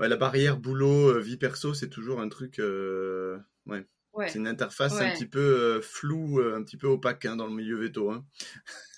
[0.00, 3.86] la barrière boulot vie perso, c'est toujours un truc, ouais.
[4.26, 7.46] C'est une interface un petit peu euh, floue, euh, un petit peu opaque hein, dans
[7.46, 8.10] le milieu veto.
[8.10, 8.24] Hein.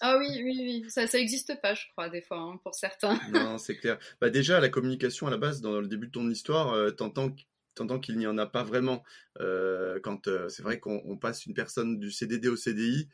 [0.01, 0.85] Ah oui, oui, oui.
[0.88, 3.19] Ça n'existe pas, je crois, des fois, hein, pour certains.
[3.33, 3.99] non, c'est clair.
[4.21, 7.35] Bah, déjà, la communication à la base, dans le début de ton histoire, euh, t'entends
[8.01, 9.03] qu'il n'y en a pas vraiment.
[9.38, 13.09] quand c'est vrai qu'on passe une personne du CDD au CDI,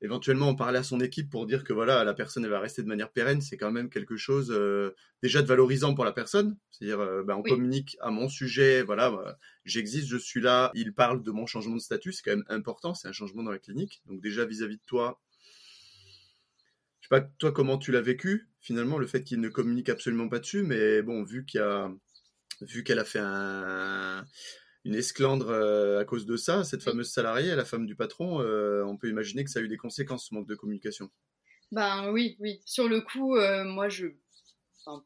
[0.00, 2.82] éventuellement en parler à son équipe pour dire que voilà la personne elle va rester
[2.82, 6.56] de manière pérenne c'est quand même quelque chose euh, déjà de valorisant pour la personne.
[6.70, 10.92] C'est-à-dire euh, ben, on communique à mon sujet voilà bah, j'existe je suis là il
[10.94, 13.58] parle de mon changement de statut c'est quand même important c'est un changement dans la
[13.58, 14.02] clinique.
[14.06, 15.20] Donc déjà vis-à-vis de toi
[17.00, 20.28] je sais pas toi comment tu l'as vécu finalement le fait qu'il ne communique absolument
[20.28, 21.90] pas dessus mais bon vu qu'il a
[22.60, 24.24] vu qu'elle a fait un
[24.84, 26.62] une esclandre euh, à cause de ça.
[26.64, 29.68] Cette fameuse salariée, la femme du patron, euh, on peut imaginer que ça a eu
[29.68, 31.10] des conséquences, ce manque de communication.
[31.72, 32.60] Ben oui, oui.
[32.66, 34.08] Sur le coup, euh, moi, je,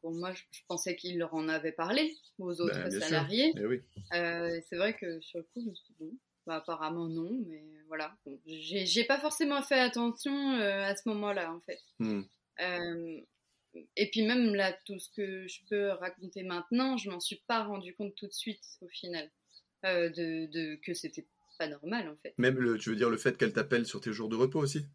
[0.01, 3.55] pour moi, je, pensais qu'il leur en avait parlé aux ben, autres salariés.
[3.57, 6.12] Eh c'est vrai que sur le coup, je me suis dit, bon,
[6.47, 8.17] bah, apparemment non, mais voilà.
[8.47, 11.81] j'ai pas forcément fait attention à ce moment-là, en fait.
[12.01, 12.23] Hmm.
[13.97, 17.62] et puis même là, tout ce que je peux raconter maintenant, je m'en suis pas
[17.62, 19.31] rendu compte tout de suite au final.
[19.85, 21.25] Euh, de, de, que c'était
[21.57, 22.35] pas normal en fait.
[22.37, 24.87] Même le, tu veux dire le fait qu'elle t'appelle sur tes jours de repos aussi?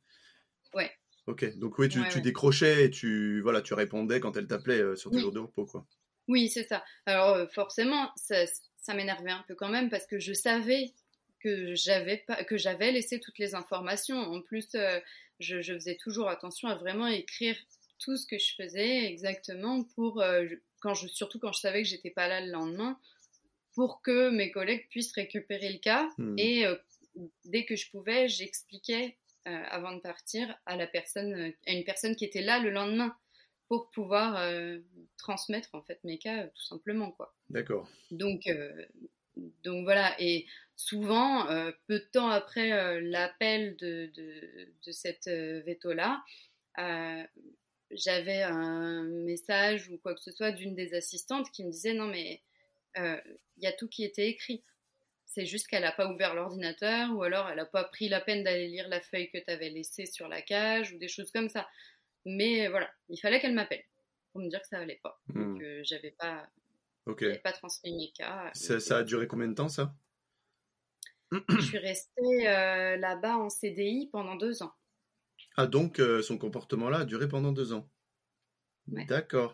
[0.74, 0.92] Ouais.
[1.26, 4.96] Ok, donc oui, tu, tu décrochais et tu, voilà, tu répondais quand elle t'appelait euh,
[4.98, 5.86] sur tes jours de repos, quoi.
[6.28, 6.84] Oui, c'est ça.
[7.06, 10.92] Alors euh, forcément, ça, ça m'énervait un peu quand même parce que je savais
[11.40, 14.18] que j'avais pas, que j'avais laissé toutes les informations.
[14.18, 14.68] En plus,
[15.40, 17.56] je, je, faisais toujours attention à vraiment écrire
[18.00, 20.22] tout ce que je faisais exactement pour
[20.82, 22.98] quand je, surtout quand je savais que j'étais pas là le lendemain,
[23.74, 26.10] pour que mes collègues puissent récupérer le cas.
[26.18, 26.36] Hmm.
[26.38, 26.76] Et euh,
[27.46, 31.84] dès que je pouvais, j'expliquais euh, avant de partir à la personne, euh, à une
[31.84, 33.16] personne qui était là le lendemain
[33.68, 34.40] pour pouvoir
[35.18, 37.34] transmettre en fait mes cas tout simplement quoi.
[37.50, 37.90] D'accord.
[38.12, 38.48] Donc
[39.64, 41.48] donc voilà et souvent
[41.88, 46.24] peu de temps après l'appel de, de, de, cette veto là
[47.90, 52.08] j'avais un message ou quoi que ce soit d'une des assistantes qui me disait non
[52.08, 52.44] mais
[52.96, 53.18] il euh,
[53.58, 54.64] y a tout qui était écrit.
[55.26, 58.44] C'est juste qu'elle n'a pas ouvert l'ordinateur ou alors elle n'a pas pris la peine
[58.44, 61.50] d'aller lire la feuille que tu avais laissée sur la cage ou des choses comme
[61.50, 61.68] ça.
[62.26, 63.84] Mais voilà, il fallait qu'elle m'appelle
[64.32, 65.20] pour me dire que ça allait pas.
[65.28, 65.58] Hmm.
[65.58, 66.48] Que j'avais pas,
[67.44, 68.52] pas transmis mes cas.
[68.54, 69.96] Ça, a duré combien de temps ça?
[71.32, 74.74] Je suis restée euh, là-bas en CDI pendant deux ans.
[75.56, 77.90] Ah donc euh, son comportement là a duré pendant deux ans.
[78.88, 79.54] D'accord.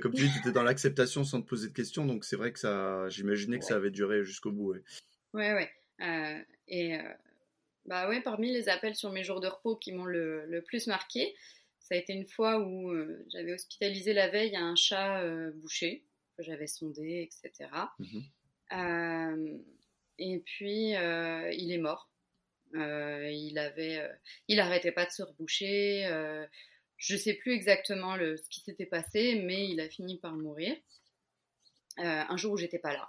[0.00, 2.52] Comme tu dis, tu étais dans l'acceptation sans te poser de questions, donc c'est vrai
[2.52, 4.72] que ça, j'imaginais que ça avait duré jusqu'au bout.
[4.72, 4.82] Ouais,
[5.34, 5.52] ouais.
[5.54, 5.70] ouais.
[6.02, 7.12] Euh, et euh,
[7.86, 10.86] bah ouais, parmi les appels sur mes jours de repos qui m'ont le, le, plus
[10.86, 11.34] marqué,
[11.78, 15.22] ça a été une fois où euh, j'avais hospitalisé la veille un chat
[15.54, 16.04] bouché,
[16.36, 17.70] que j'avais sondé, etc.
[17.98, 18.20] Mmh
[20.22, 22.10] et puis, il est mort.
[22.74, 24.06] il avait,
[24.48, 26.06] il arrêtait pas de se reboucher.
[27.00, 30.76] Je sais plus exactement le, ce qui s'était passé, mais il a fini par mourir
[31.98, 33.08] euh, un jour où j'étais pas là.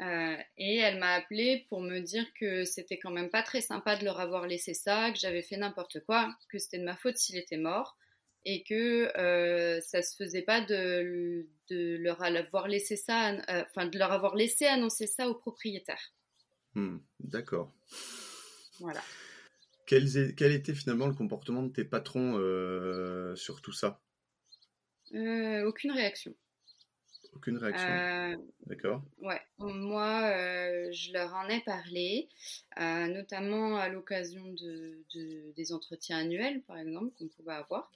[0.00, 3.96] Euh, et elle m'a appelé pour me dire que c'était quand même pas très sympa
[3.96, 7.16] de leur avoir laissé ça, que j'avais fait n'importe quoi, que c'était de ma faute
[7.16, 7.96] s'il était mort,
[8.44, 13.86] et que euh, ça se faisait pas de, de, leur avoir laissé ça, euh, enfin
[13.86, 16.12] de leur avoir laissé annoncer ça au propriétaire.
[16.74, 17.72] Hmm, d'accord.
[18.80, 19.02] Voilà.
[19.88, 24.02] Quel, était finalement le comportement de tes patrons euh, sur tout ça?
[25.14, 26.34] Euh, Aucune réaction.
[27.32, 28.44] Aucune réaction.
[28.66, 29.02] D'accord.
[29.22, 30.30] Ouais, moi,
[30.92, 32.28] je leur en ai parlé,
[32.76, 34.98] notamment à l'occasion de,
[35.56, 37.90] des entretiens annuels, par exemple, qu'on pouvait avoir.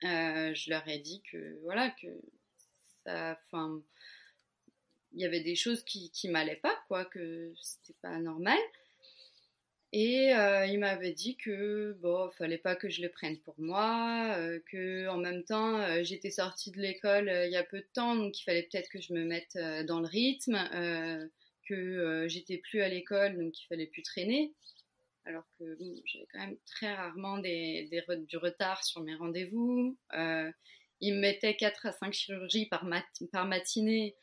[0.00, 2.08] je leur ai dit que voilà que
[3.04, 3.82] ça, enfin,
[5.12, 8.58] il y avait des choses qui, qui m'allaient pas, quoi, que c'était pas normal.
[9.94, 14.34] Et euh, il m'avait dit que bon, fallait pas que je le prenne pour moi,
[14.38, 17.88] euh, que en même temps euh, j'étais sortie de l'école il y a peu de
[17.92, 20.56] temps, donc il fallait peut-être que je me mette dans le rythme,
[21.68, 24.54] que j'étais plus à l'école, donc il fallait plus traîner.
[25.26, 25.76] Alors que
[26.06, 27.88] j'avais quand même très rarement des,
[28.26, 29.98] du retard sur mes rendez-vous.
[31.00, 34.16] il me mettait 4 à 5 chirurgies par matinée,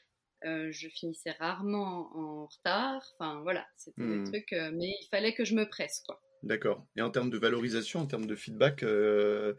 [0.45, 3.01] euh, je finissais rarement en retard.
[3.13, 4.31] Enfin voilà, c'était des hmm.
[4.31, 6.21] trucs, euh, mais il fallait que je me presse quoi.
[6.43, 6.85] D'accord.
[6.95, 9.53] Et en termes de valorisation, en termes de feedback, euh,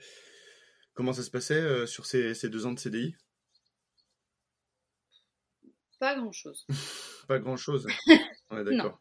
[0.95, 3.15] comment ça se passait sur ces, ces, deux ans de CDI
[5.99, 6.67] Pas grand chose.
[7.29, 7.87] Pas grand chose.
[8.51, 9.01] Ouais, d'accord.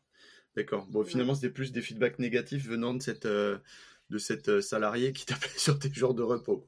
[0.56, 0.86] D'accord.
[0.86, 5.58] Bon, finalement, c'était plus des feedbacks négatifs venant de cette, de cette salariée qui t'appelait
[5.58, 6.68] sur tes jours de repos.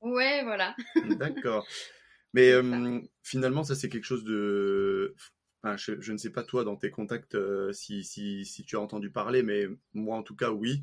[0.00, 0.74] Ouais, voilà.
[1.10, 1.64] D'accord.
[2.34, 2.52] Mais
[3.22, 5.14] finalement, ça, c'est quelque chose de.
[5.62, 7.36] Enfin, je, ne sais pas toi dans tes contacts
[7.72, 10.82] si, si, si, tu as entendu parler, mais moi en tout cas, oui.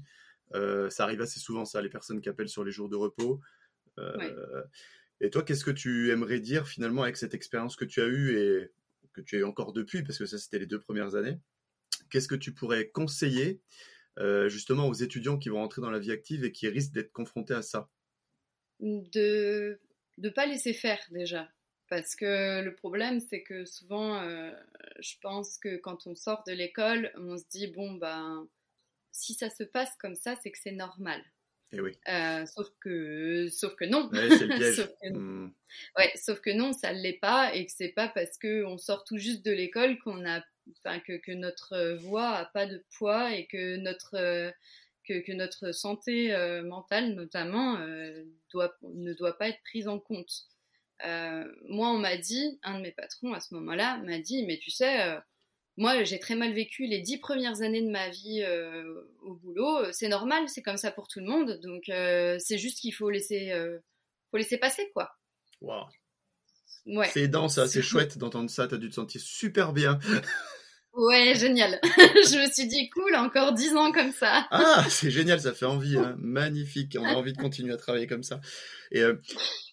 [0.53, 3.39] ça arrive assez souvent, ça, les personnes qui appellent sur les jours de repos.
[5.21, 8.37] Et toi, qu'est-ce que tu aimerais dire finalement avec cette expérience que tu as eue
[8.37, 8.71] et
[9.13, 11.39] que tu as eu encore depuis, parce que ça, c'était les deux premières années
[12.09, 13.61] Qu'est-ce que tu pourrais conseiller
[14.47, 17.53] justement aux étudiants qui vont rentrer dans la vie active et qui risquent d'être confrontés
[17.53, 17.89] à ça?
[18.79, 19.79] De
[20.17, 21.49] de pas laisser faire déjà.
[21.87, 24.51] Parce que le problème, c'est que souvent, euh,
[24.99, 28.47] je pense que quand on sort de l'école, on se dit, bon, ben,
[29.11, 31.21] si ça se passe comme ça, c'est que c'est normal.
[31.71, 31.91] Et eh oui.
[32.07, 34.09] Euh, sauf, que, sauf que non.
[34.09, 34.75] Ouais, c'est le piège.
[34.77, 35.53] sauf, que, hmm.
[35.97, 39.03] ouais, sauf que non, ça ne l'est pas et que c'est pas parce qu'on sort
[39.03, 40.41] tout juste de l'école qu'on a,
[41.01, 44.53] que, que, notre voix a pas de poids et que notre
[45.07, 50.45] que, notre santé euh, mentale, notamment, euh, doit, ne doit pas être prise en compte.
[51.05, 54.57] Euh, moi, on m'a dit, un de mes patrons à ce moment-là m'a dit, mais
[54.57, 55.17] tu sais,
[55.77, 58.45] moi, j'ai très mal vécu les dix premières années de ma vie
[59.21, 59.91] au boulot.
[59.91, 61.59] C'est normal, c'est comme ça pour tout le monde.
[61.61, 63.53] Donc, c'est juste qu'il faut laisser,
[64.31, 65.11] faut laisser passer, quoi.
[65.61, 65.85] Waouh.
[66.85, 67.09] Ouais.
[67.11, 68.67] C'est aidant, ça, c'est chouette d'entendre ça.
[68.67, 69.99] T'as dû te sentir super bien.
[70.95, 71.79] Ouais, génial.
[71.83, 74.47] je me suis dit, cool, encore dix ans comme ça.
[74.49, 76.15] ah, c'est génial, ça fait envie, hein.
[76.19, 76.97] magnifique.
[76.99, 78.39] On a envie de continuer à travailler comme ça.
[78.91, 79.15] Et euh,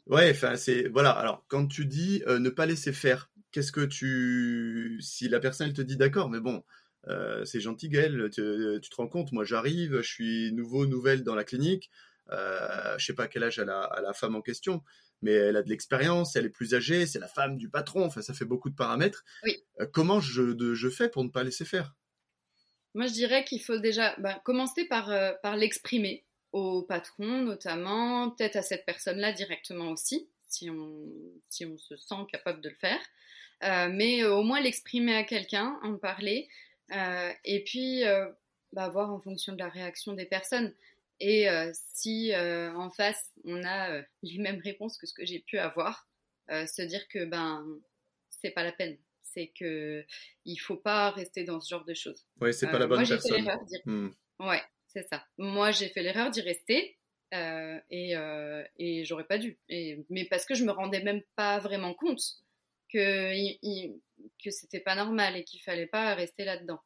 [0.09, 1.11] ouais, enfin, c'est voilà.
[1.11, 5.69] Alors, quand tu dis euh, ne pas laisser faire, qu'est-ce que tu, si la personne
[5.69, 6.65] elle te dit d'accord, mais bon,
[7.07, 11.37] euh, c'est gentil, Gaël, tu, te rends compte, moi j'arrive, je suis nouveau, nouvelle dans
[11.37, 11.91] la clinique.
[12.31, 14.83] Je sais pas quel âge a la, a la femme en question
[15.23, 18.23] mais elle a de l'expérience, elle est plus âgée, c'est la femme du patron, enfin
[18.23, 19.25] ça fait beaucoup de paramètres.
[19.45, 19.63] Oui.
[19.81, 21.95] Euh, comment je, je, fais pour ne pas laisser faire?
[22.95, 28.31] Moi je dirais qu'il faut déjà bah, commencer par, euh, par l'exprimer au patron notamment,
[28.31, 31.09] peut-être à cette personne-là directement aussi, si on,
[31.49, 33.01] si on se sent capable de le faire,
[33.63, 36.49] euh, mais au moins l'exprimer à quelqu'un, en parler,
[37.45, 38.03] et puis
[38.75, 40.75] bah, voir en fonction de la réaction des personnes.
[41.21, 45.25] Et euh, si euh, en face, on a euh, les mêmes réponses que ce que
[45.25, 46.09] j'ai pu avoir,
[46.49, 47.65] se dire que ben,
[48.29, 48.99] c'est pas la peine.
[49.23, 50.05] C'est que
[50.45, 52.27] il faut pas rester dans ce genre de choses.
[52.41, 53.49] Oui, c'est pas la bonne moi, personne.
[53.87, 54.11] Hmm.
[54.39, 55.25] Ouais, c'est ça.
[55.39, 56.99] Moi, j'ai fait l'erreur d'y rester.
[57.33, 58.15] et,
[58.79, 59.59] et j'aurais pas dû.
[59.71, 62.21] Et, mais parce que je me rendais même pas vraiment compte
[62.93, 63.33] que,
[64.45, 66.83] que c'était pas normal et qu'il fallait pas rester là-dedans.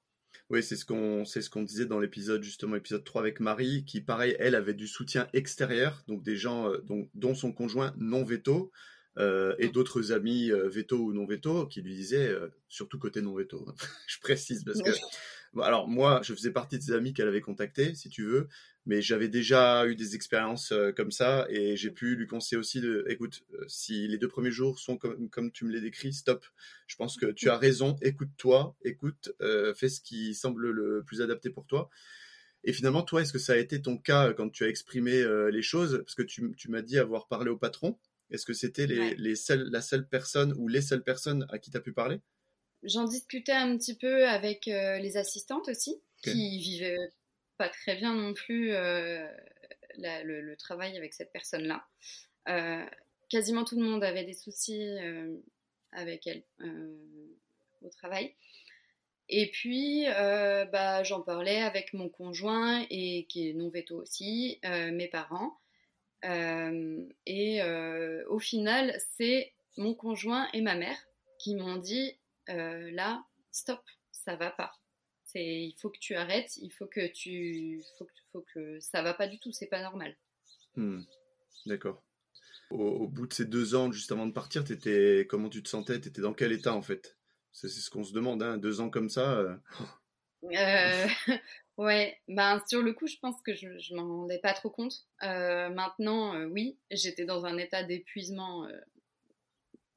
[0.51, 3.85] Oui, c'est ce qu'on c'est ce qu'on disait dans l'épisode justement épisode 3 avec Marie
[3.85, 8.25] qui pareil elle avait du soutien extérieur donc des gens euh, dont, son conjoint non
[8.25, 8.71] veto
[9.19, 9.73] euh, et mm.
[9.73, 12.35] d'autres amis euh, veto ou non veto qui lui disaient
[12.69, 13.67] surtout côté non veto.
[14.07, 14.91] je précise parce que
[15.63, 18.49] alors moi, je faisais partie de ces amis qu'elle avait contactés, si tu veux,
[18.87, 22.81] mais j'avais déjà eu des expériences euh, comme ça et j'ai pu lui conseiller aussi
[22.81, 26.13] de, écoute, euh, si les deux premiers jours sont comme, comme tu me les décris,
[26.13, 26.47] stop.
[26.87, 31.21] Je pense que tu as raison, écoute-toi, écoute, euh, fais ce qui semble le plus
[31.21, 31.91] adapté pour toi.
[32.65, 35.63] Et finalement, toi, est-ce que ça a été ton cas quand tu as exprimé les
[35.63, 36.03] choses?
[36.05, 37.97] Parce que tu, tu m'as dit avoir parlé au patron.
[38.31, 41.71] Est-ce que c'était les, les seules, la seule personne ou les seules personnes à qui
[41.71, 42.21] tu as pu parler?
[42.83, 46.99] J'en discutais un petit peu avec euh, les assistantes aussi, qui vivaient
[47.57, 49.27] pas très bien non plus euh,
[49.99, 51.87] le, travail avec cette personne-là.
[52.49, 52.85] Euh,
[53.29, 54.97] quasiment tout le monde avait des soucis
[55.93, 56.43] avec elle
[57.83, 58.35] au travail.
[59.29, 65.09] Et puis, bah, j'en parlais avec mon conjoint et qui est non veto aussi, mes
[65.09, 65.59] parents.
[66.23, 67.63] et
[68.29, 70.99] au final, c'est mon conjoint et ma mère
[71.39, 73.83] qui m'ont dit là, stop,
[74.13, 74.73] ça va pas.
[75.43, 79.29] Il faut que tu arrêtes, il faut que tu, faut, faut que ça va pas
[79.29, 80.17] du tout, c'est pas normal.
[80.77, 81.03] Hmm.
[81.67, 82.03] D'accord.
[82.71, 86.01] Au, bout de ces deux ans, juste avant de partir, étais, comment tu te sentais?
[86.01, 87.17] T'étais dans quel état en fait?
[87.53, 89.35] C'est ce qu'on se demande, hein, deux ans comme ça.
[89.39, 89.57] Euh...
[90.45, 91.07] euh
[91.77, 95.07] ouais, ben sur le coup, je pense que je, je m'en rendais pas trop compte.
[95.23, 98.69] Euh, maintenant, euh, oui, j'étais dans un état d'épuisement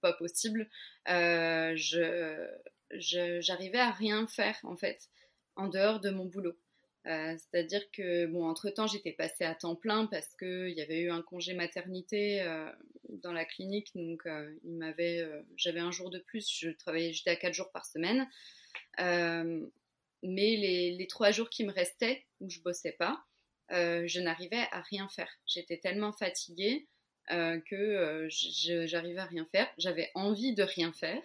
[0.01, 0.69] pas possible.
[1.07, 2.47] je,
[2.91, 5.09] j'arrivais à rien faire en fait
[5.59, 6.57] en dehors de mon boulot.
[7.07, 11.11] Euh, c'est-à-dire que, bon, entre-temps, j'étais passée à temps plein parce qu'il y avait eu
[11.11, 12.69] un congé maternité euh,
[13.09, 13.91] dans la clinique.
[13.95, 16.49] Donc, euh, il m'avait, j'avais un jour de plus.
[16.49, 18.27] Je travaillais, j'étais à quatre jours par semaine.
[18.97, 19.71] mais
[20.23, 23.23] les, trois jours qui me restaient, où je bossais pas,
[23.69, 25.31] je n'arrivais à rien faire.
[25.45, 26.87] J'étais tellement fatiguée
[27.29, 28.27] que
[28.85, 29.67] j'arrivais à rien faire.
[29.77, 31.21] J'avais envie de rien faire.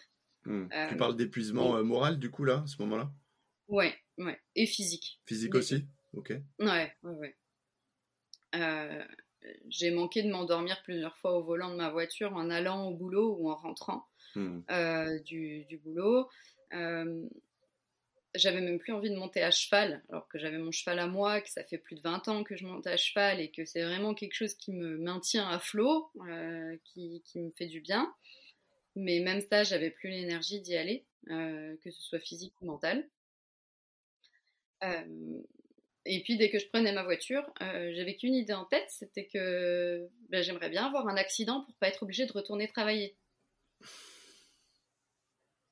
[0.47, 0.69] Hmm.
[0.91, 3.11] tu parles d'épuisement moral, du coup, là, à ce moment-là?
[3.69, 4.41] Ouais, ouais.
[4.55, 5.21] Et physique.
[5.27, 5.85] Physique aussi
[6.17, 6.33] Ok.
[6.61, 7.37] Ouais, ouais, ouais.
[8.55, 9.05] Euh,
[9.69, 13.37] j'ai manqué de m'endormir plusieurs fois au volant de ma voiture en allant au boulot
[13.39, 14.07] ou en rentrant
[14.37, 14.61] hmm.
[14.71, 16.29] euh, du, du, boulot.
[16.73, 17.27] Euh,
[18.35, 21.41] j'avais même plus envie de monter à cheval, alors que j'avais mon cheval à moi,
[21.41, 23.83] que ça fait plus de 20 ans que je monte à cheval et que c'est
[23.83, 26.11] vraiment quelque chose qui me maintient à flot,
[26.85, 28.13] qui, qui, me fait du bien.
[28.97, 33.09] Mais même ça, j'avais plus l'énergie d'y aller, que ce soit physique ou mental.
[34.85, 35.43] Euh,
[36.07, 39.27] et puis dès que je prenais ma voiture, euh, j'avais qu'une idée en tête, c'était
[39.27, 43.17] que ben, j'aimerais bien avoir un accident pour pas être obligée de retourner travailler.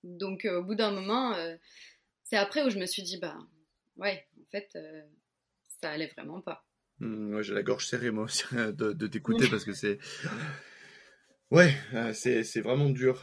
[0.05, 1.37] Donc euh, au bout d'un moment,
[2.25, 3.37] c'est après où je me suis dit bah
[3.97, 4.79] ouais, en fait,
[5.81, 6.65] ça allait vraiment pas.
[6.99, 9.99] Mmh, j'ai la gorge serrée moi aussi de, de t'écouter parce que c'est
[11.51, 11.75] ouais,
[12.15, 13.23] c'est vraiment dur.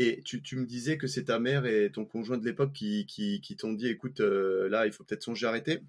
[0.00, 3.04] Et tu, tu, me disais que c'est ta mère et ton conjoint de l'époque qui,
[3.06, 5.80] qui, qui t'ont dit écoute, euh, là, il faut peut-être songer à arrêter.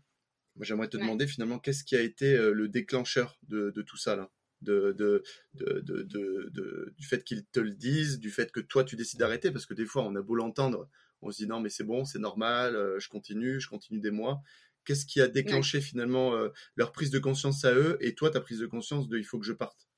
[0.56, 3.98] Moi, j'aimerais te demander finalement qu'est-ce qui a été euh, le déclencheur de, de tout
[3.98, 4.32] ça, là?
[4.62, 9.20] De, de, de, du fait qu'ils te le disent, du fait que toi, tu décides
[9.20, 10.90] d'arrêter, parce que des fois, on a beau l'entendre,
[11.22, 14.12] on se dit non, mais c'est bon, c'est normal, euh, je continue, je continue des
[14.12, 14.42] mois.
[14.86, 16.34] Qu'est-ce qui a déclenché finalement
[16.76, 19.38] leur prise de conscience à eux et toi, ta prise de conscience de il faut
[19.38, 19.89] que je parte?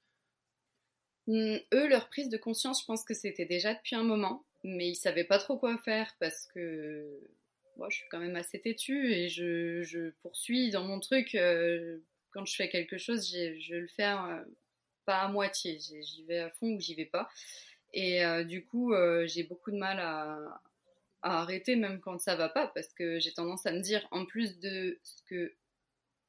[1.74, 4.96] Eux, leur prise de conscience, je pense que c'était déjà depuis un moment, mais ils
[4.96, 7.22] savaient pas trop quoi faire parce que
[7.78, 11.36] moi, je suis quand même assez têtue et je, poursuis dans mon truc.
[11.36, 11.98] Euh,
[12.32, 14.44] quand je fais quelque chose, je le fais euh,
[15.06, 15.80] pas à moitié.
[15.80, 17.28] J'y vais à fond ou j'y vais pas.
[17.94, 18.94] Et euh, du coup,
[19.26, 20.62] j'ai beaucoup de mal à,
[21.24, 24.60] arrêter même quand ça va pas parce que j'ai tendance à me dire, en plus
[24.60, 25.54] de ce que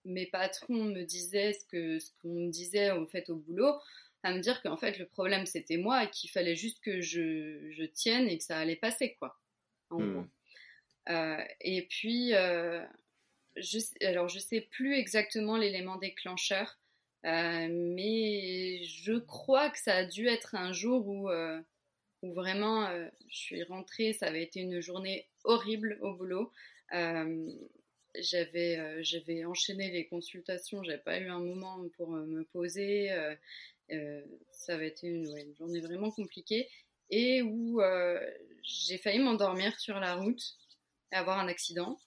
[0.05, 3.75] mes patrons me disaient, ce que ce qu'on me disait en fait au boulot,
[4.23, 7.71] à me dire qu'en fait le problème c'était moi et qu'il fallait juste que je,
[7.71, 9.39] je, tienne et que ça allait passer quoi.
[9.91, 10.13] En hmm.
[10.13, 10.27] gros.
[11.09, 12.85] Euh, et puis, euh,
[13.57, 16.79] je, alors je sais plus exactement l'élément déclencheur,
[17.25, 21.31] euh, mais je crois que ça a dû être un jour où,
[22.23, 22.89] où vraiment
[23.29, 26.53] je suis rentrée, ça avait été une journée horrible au boulot.
[28.15, 33.11] j'avais j'avais enchaîné les consultations, j'avais pas eu un moment pour me poser.
[33.91, 35.27] Euh, ça va être une,
[35.57, 36.69] journée vraiment compliquée
[37.11, 38.19] et où euh,
[38.63, 40.43] j'ai failli m'endormir sur la route
[41.13, 41.99] et avoir un accident.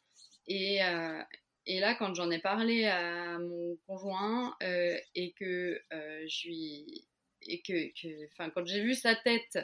[0.48, 1.22] Et, euh,
[1.66, 7.08] et là, quand j'en ai parlé à mon conjoint et que je lui
[7.48, 9.60] et que, que quand j'ai vu sa tête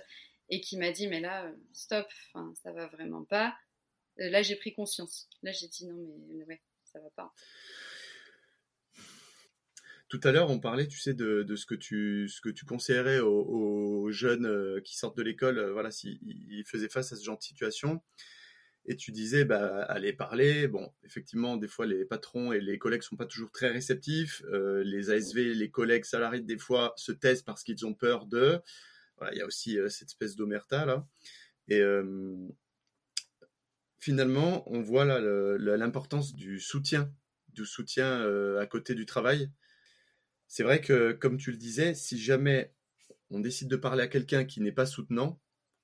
[0.50, 2.08] et qu'il m'a dit mais là stop,
[2.56, 3.56] ça va vraiment pas.
[4.18, 5.30] Là, j'ai pris conscience.
[5.42, 5.96] Là, j'ai dit non
[6.28, 7.34] mais ouais, ça va pas.
[10.12, 13.22] Tout à l'heure, on parlait, tu sais, de, ce que tu ce que tu conseillerais
[13.22, 17.38] aux, jeunes euh, qui sortent de l'école, euh, voilà, s'ils faisaient face à ce genre
[17.38, 18.04] de situation.
[18.84, 20.68] Et tu disais, bah, allez parler.
[20.68, 24.44] Bon, effectivement, des fois, les patrons et les collègues sont pas toujours très réceptifs.
[24.52, 28.60] Euh, les ASV, les collègues salariés, des fois, se taisent parce qu'ils ont peur de.
[29.18, 31.08] Voilà, il y a aussi cette espèce d'omerta là.
[31.70, 31.82] Et
[34.00, 35.22] finalement, on voit là
[35.78, 37.14] l'importance du soutien,
[37.54, 38.28] du soutien
[38.60, 39.50] à côté du travail
[40.52, 42.74] c'est vrai que, comme tu le disais, si jamais
[43.30, 45.40] on décide de parler à quelqu'un qui n'est pas soutenant,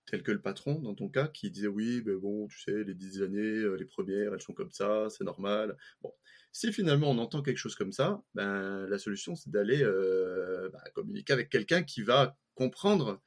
[0.07, 2.93] tel que le patron dans ton cas, qui disait oui, mais bon, tu sais, les
[2.93, 5.77] dix années, euh, les premières, elles sont comme ça, c'est normal.
[6.01, 6.11] Bon,
[6.51, 10.83] si finalement on entend quelque chose comme ça, ben la solution c'est d'aller euh, bah,
[10.93, 13.21] communiquer avec quelqu'un qui va comprendre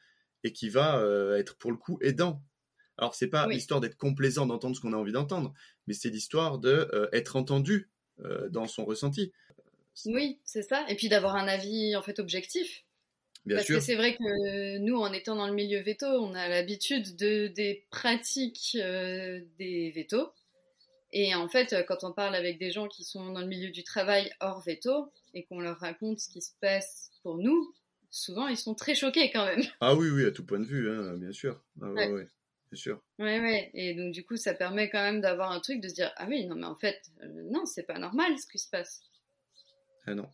[0.45, 2.45] et qui va euh, être pour le coup aidant.
[2.99, 5.55] Alors c'est pas l'histoire d'être complaisant d'entendre ce qu'on a envie d'entendre,
[5.87, 7.89] mais c'est l'histoire de être entendu
[8.51, 9.33] dans son ressenti.
[10.07, 10.85] Oui, c'est ça.
[10.89, 12.85] Et puis d'avoir un avis en fait objectif.
[13.49, 17.17] Parce que c'est vrai que nous, en étant dans le milieu veto, on a l'habitude
[17.17, 20.31] de, des pratiques euh, des vétos.
[21.13, 23.83] Et en fait, quand on parle avec des gens qui sont dans le milieu du
[23.83, 27.75] travail hors veto et qu'on leur raconte ce qui se passe pour nous,
[28.11, 29.63] souvent ils sont très choqués quand même.
[29.81, 31.61] Ah oui, oui, à tout point de vue, hein, bien sûr.
[31.81, 32.13] Ah, ouais.
[32.13, 32.29] ouais,
[32.71, 33.03] c'est sûr.
[33.19, 33.71] Ouais, ouais.
[33.75, 36.27] Et donc, du coup, ça permet quand même d'avoir un truc de se dire Ah
[36.29, 39.03] oui, non, mais en fait, euh, non, c'est pas normal ce qui se passe.
[40.07, 40.29] Ah non,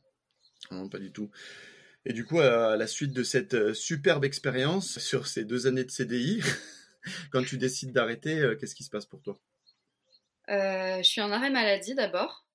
[0.70, 1.30] non, pas du tout.
[2.04, 5.84] Et du coup, à la suite de cette euh, superbe expérience sur ces deux années
[5.84, 6.40] de CDI,
[7.32, 9.38] quand tu décides d'arrêter, euh, qu'est-ce qui se passe pour toi?
[10.48, 12.46] Je suis en arrêt maladie d'abord.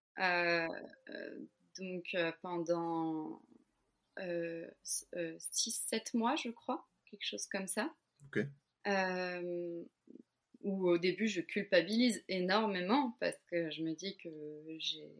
[1.77, 3.41] donc, pendant
[4.17, 7.93] 6-7 mois, je crois, quelque chose comme ça.
[8.27, 8.45] Ok.
[8.87, 9.83] Euh,
[10.63, 14.29] où au début je culpabilise énormément parce que je me dis que
[14.79, 15.11] j'ai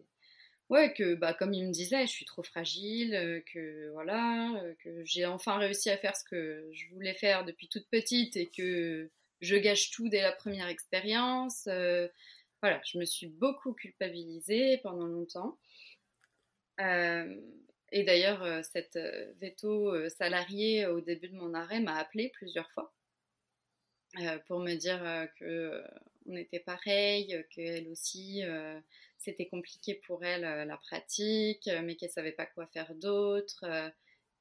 [0.72, 4.74] ouais que bah comme il me disait je suis trop fragile euh, que voilà euh,
[4.84, 8.49] que j'ai enfin réussi à faire ce que je voulais faire depuis toute petite et
[8.49, 9.09] que
[9.41, 11.65] je gâche tout dès la première expérience
[12.61, 15.57] voilà je me suis beaucoup culpabilisée pendant longtemps.
[17.93, 18.97] Et d'ailleurs cette
[19.39, 22.93] veto salariée au début de mon arrêt m'a appelé plusieurs fois
[24.19, 25.82] euh, pour me dire euh, que
[26.32, 28.43] euh, on était pareil, qu'elle aussi
[29.17, 33.65] c'était compliqué pour elle la pratique, mais qu'elle savait pas quoi faire d'autre,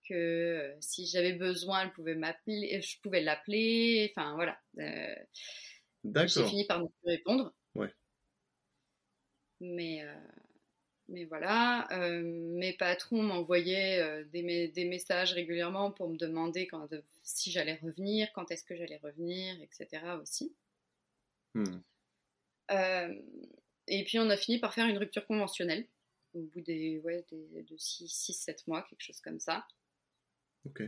[0.08, 4.58] que si j'avais besoin, elle pouvait m'appeler, je pouvais l'appeler, enfin voilà.
[6.04, 7.52] J'ai fini par ne plus répondre.
[7.74, 7.92] Ouais.
[9.60, 10.02] Mais
[11.10, 16.88] mais voilà, euh, mes patrons m'envoyaient euh, des, des, messages régulièrement pour me demander quand,
[17.24, 20.02] si j'allais revenir, quand est-ce que j'allais revenir, etc.
[20.22, 20.54] aussi.
[21.54, 21.80] Hmm.
[22.70, 23.14] Euh,
[23.88, 25.86] et puis on a fini par faire une rupture conventionnelle
[26.34, 29.66] au bout des, ouais, des, de 6-7 mois, quelque chose comme ça.
[30.66, 30.82] Ok.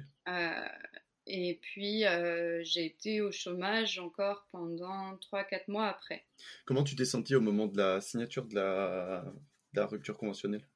[1.26, 2.04] et puis
[2.62, 6.26] j'ai été au chômage encore pendant 3-4 mois après.
[6.66, 9.24] Comment tu t'es senti au moment de la signature de la
[9.74, 10.66] la rupture conventionnelle?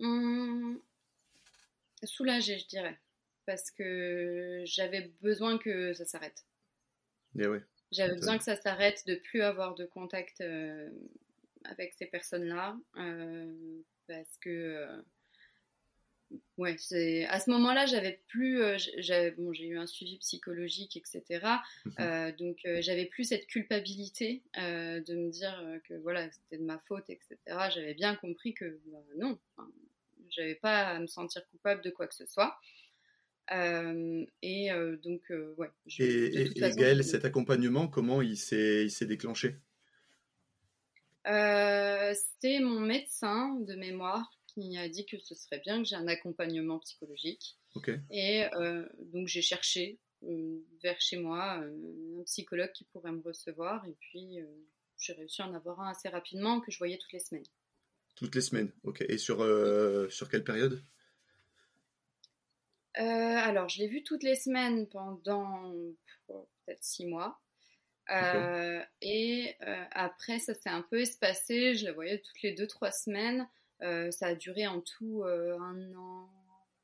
[0.00, 0.76] Mmh,
[2.04, 2.98] Soulagée, je dirais.
[3.46, 6.44] Parce que j'avais besoin que ça s'arrête.
[7.38, 7.46] Eh
[7.92, 10.90] j'avais besoin que ça s'arrête, de plus avoir de contact euh,
[11.70, 12.76] avec ces personnes-là.
[12.96, 15.02] Euh, parce que euh,
[16.58, 18.76] ouais, c'est à ce moment-là, j'avais plus, euh,
[19.36, 21.44] bon, j'ai eu un suivi psychologique, etc.
[21.84, 22.32] Mhm.
[22.38, 27.36] Donc j'avais plus cette culpabilité de me dire que voilà, c'était de ma faute, etc.
[27.72, 29.38] J'avais bien compris que bah, non,
[30.30, 32.58] j'avais pas à me sentir coupable de quoi que ce soit.
[33.50, 34.70] Et
[35.02, 35.22] donc
[35.56, 35.70] ouais.
[35.98, 39.56] et, et, Gaël, cet accompagnement, comment il s'est, déclenché?
[41.24, 46.08] C'était mon médecin de mémoire qui a dit que ce serait bien que j'ai un
[46.08, 47.58] accompagnement psychologique.
[48.10, 53.20] Et euh, donc j'ai cherché euh, vers chez moi euh, un psychologue qui pourrait me
[53.22, 54.38] recevoir et puis
[54.98, 57.44] j'ai réussi à en avoir un assez rapidement que je voyais toutes les semaines.
[58.14, 59.04] Toutes les semaines, ok.
[59.08, 59.44] Et sur,
[60.10, 60.82] sur quelle période?
[62.96, 65.72] Alors je l'ai vu toutes les semaines pendant
[66.26, 67.40] peut-être six mois.
[69.00, 69.56] et
[69.92, 71.74] après, ça s'est un peu espacé.
[71.74, 73.46] Je la voyais toutes les deux, trois semaines.
[73.82, 76.30] Euh, ça a duré en tout euh, un an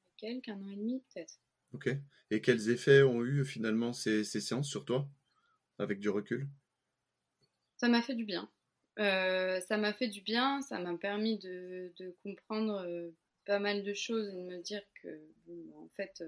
[0.04, 1.40] et quelques, un an et demi peut-être.
[1.72, 1.88] Ok.
[2.30, 5.08] Et quels effets ont eu finalement ces, séances sur toi,
[5.78, 6.48] avec du recul?
[7.76, 8.50] Ça m'a fait du bien.
[8.98, 11.92] Euh, ça m'a fait du bien, ça m'a permis de,
[12.22, 12.86] comprendre
[13.44, 15.08] pas mal de choses et de me dire que,
[15.76, 16.22] en fait,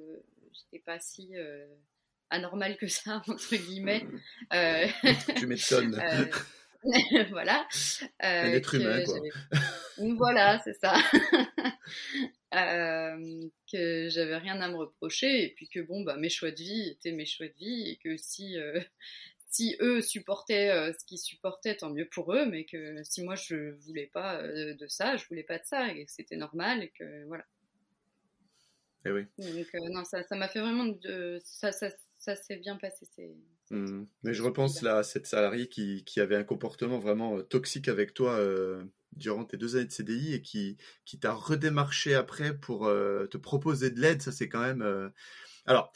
[0.53, 1.33] j'étais pas si
[2.31, 4.07] anormal que ça, entre guillemets.
[5.37, 6.01] tu m'étonnes.
[7.31, 7.67] voilà.
[8.21, 9.19] Un être humain, quoi.
[10.17, 10.95] voilà, c'est ça.
[12.55, 16.57] Euh, que j'avais rien à me reprocher et puis que bon, bah, mes choix de
[16.57, 18.79] vie étaient mes choix de vie et que si, euh,
[19.55, 23.35] si eux supportaient euh, ce qu'ils supportaient, tant mieux pour eux, mais que si moi
[23.35, 26.91] je voulais pas de ça, je voulais pas de ça et que c'était normal et
[26.91, 27.45] que voilà.
[29.07, 29.27] Et eh oui.
[29.39, 33.07] Donc non, ça m'a fait vraiment de, ça, ça, ça s'est bien passé.
[33.71, 34.05] Mmh.
[34.23, 38.15] Mais je repense là à cette salariée qui, qui, avait un comportement vraiment toxique avec
[38.15, 38.39] toi
[39.17, 43.37] durant tes deux années de CDI et qui, qui t'a redémarché après pour euh, te
[43.37, 44.83] proposer de l'aide, ça c'est quand même...
[44.83, 45.09] Euh,
[45.67, 45.93] alors,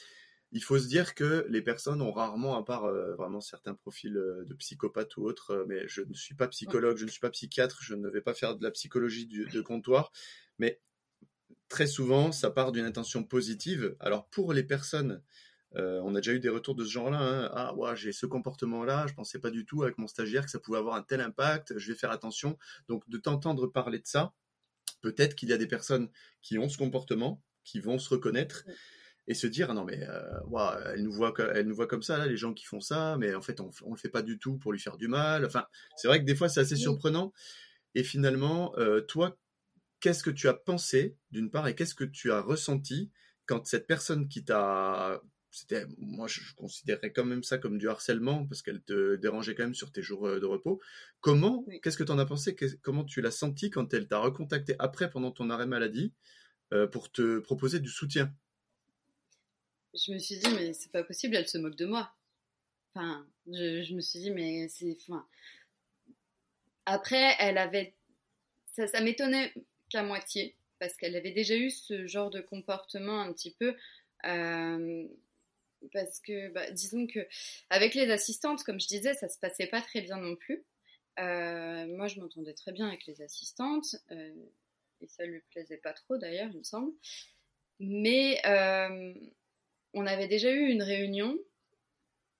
[0.52, 4.12] il faut se dire que les personnes ont rarement, à part euh, vraiment certains profils
[4.12, 7.78] de psychopathes ou autres, mais je ne suis pas psychologue, je ne suis pas psychiatre,
[7.82, 10.12] je ne vais pas faire de la psychologie de comptoir,
[10.58, 10.80] mais
[11.68, 13.96] très souvent, ça part d'une intention positive.
[14.00, 15.22] Alors pour les personnes
[15.76, 17.18] euh, on a déjà eu des retours de ce genre-là.
[17.18, 17.50] Hein.
[17.54, 20.58] Ah, ouais, j'ai ce comportement-là, je pensais pas du tout avec mon stagiaire que ça
[20.58, 22.58] pouvait avoir un tel impact, je vais faire attention.
[22.88, 24.32] Donc, de t'entendre parler de ça,
[25.02, 26.08] peut-être qu'il y a des personnes
[26.42, 28.64] qui ont ce comportement, qui vont se reconnaître
[29.28, 32.16] et se dire ah non mais euh, elle nous voit elle nous voit comme ça
[32.16, 34.38] là les gens qui font ça mais en fait on, on le fait pas du
[34.38, 35.44] tout pour lui faire du mal.
[35.44, 35.66] Enfin
[35.96, 37.32] c'est vrai que des fois c'est assez surprenant.
[37.94, 39.38] Et finalement euh, toi
[40.00, 43.10] qu'est-ce que tu as pensé d'une part et qu'est-ce que tu as ressenti
[43.46, 45.20] quand cette personne qui t'a
[45.50, 49.64] c'était moi je, considérais quand même ça comme du harcèlement parce qu'elle te dérangeait quand
[49.64, 50.80] même sur tes jours euh, de repos.
[51.20, 52.56] Comment qu'est-ce que tu en as pensé?
[52.82, 56.14] Comment tu l'as senti quand elle t'a recontacté après pendant ton arrêt maladie
[56.92, 58.30] pour te proposer du soutien?
[59.94, 62.12] Je me suis dit, mais c'est pas possible, elle se moque de moi.
[62.94, 64.96] Enfin, je, me suis dit, mais c'est.
[65.00, 65.26] Enfin...
[66.86, 67.94] Après, elle avait.
[68.66, 69.52] Ça, m'étonnait
[69.88, 73.74] qu'à moitié, parce qu'elle avait déjà eu ce genre de comportement un petit peu.
[74.24, 75.06] Euh,
[75.92, 77.26] parce que, bah, disons que,
[77.70, 80.64] avec les assistantes, comme je disais, ça se passait pas très bien non plus.
[81.18, 84.34] Euh, moi, je m'entendais très bien avec les assistantes, euh,
[85.00, 86.92] et ça lui plaisait pas trop d'ailleurs, il me semble.
[87.80, 88.40] Mais
[89.94, 91.38] on avait déjà eu une réunion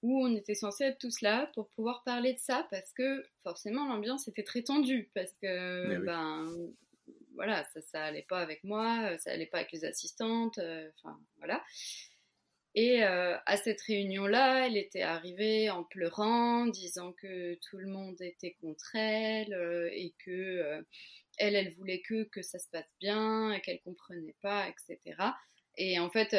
[0.03, 3.87] où on était censé être tous là pour pouvoir parler de ça parce que forcément
[3.87, 6.55] l'ambiance était très tendue parce que ben
[7.35, 11.19] voilà ça ça allait pas avec moi ça allait pas avec les assistantes euh, enfin
[11.39, 11.65] voilà.
[12.75, 17.89] Et euh, à cette réunion là elle était arrivée en pleurant disant que tout le
[17.89, 20.85] monde était contre elle euh, et que
[21.39, 25.17] elle elle voulait que que ça se passe bien et qu'elle comprenait pas etc
[25.77, 26.35] et en fait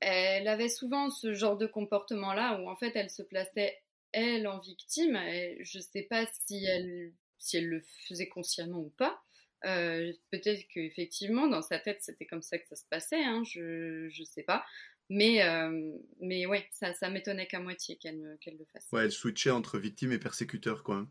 [0.00, 3.78] elle avait souvent ce genre de comportement-là où en fait elle se plaçait
[4.12, 5.18] elle en victime.
[5.60, 9.20] je ne sais pas si elle, si elle le faisait consciemment ou pas.
[9.64, 14.06] Euh, peut-être qu'effectivement dans sa tête c'était comme ça que ça se passait, hein, je
[14.06, 14.64] ne sais pas.
[15.10, 18.88] Mais, euh, mais ouais, ça, ça m'étonnait qu'à moitié qu'elle le fasse.
[18.92, 20.96] Ouais, elle switchait entre victime et persécuteur, quoi.
[20.96, 21.10] Hein.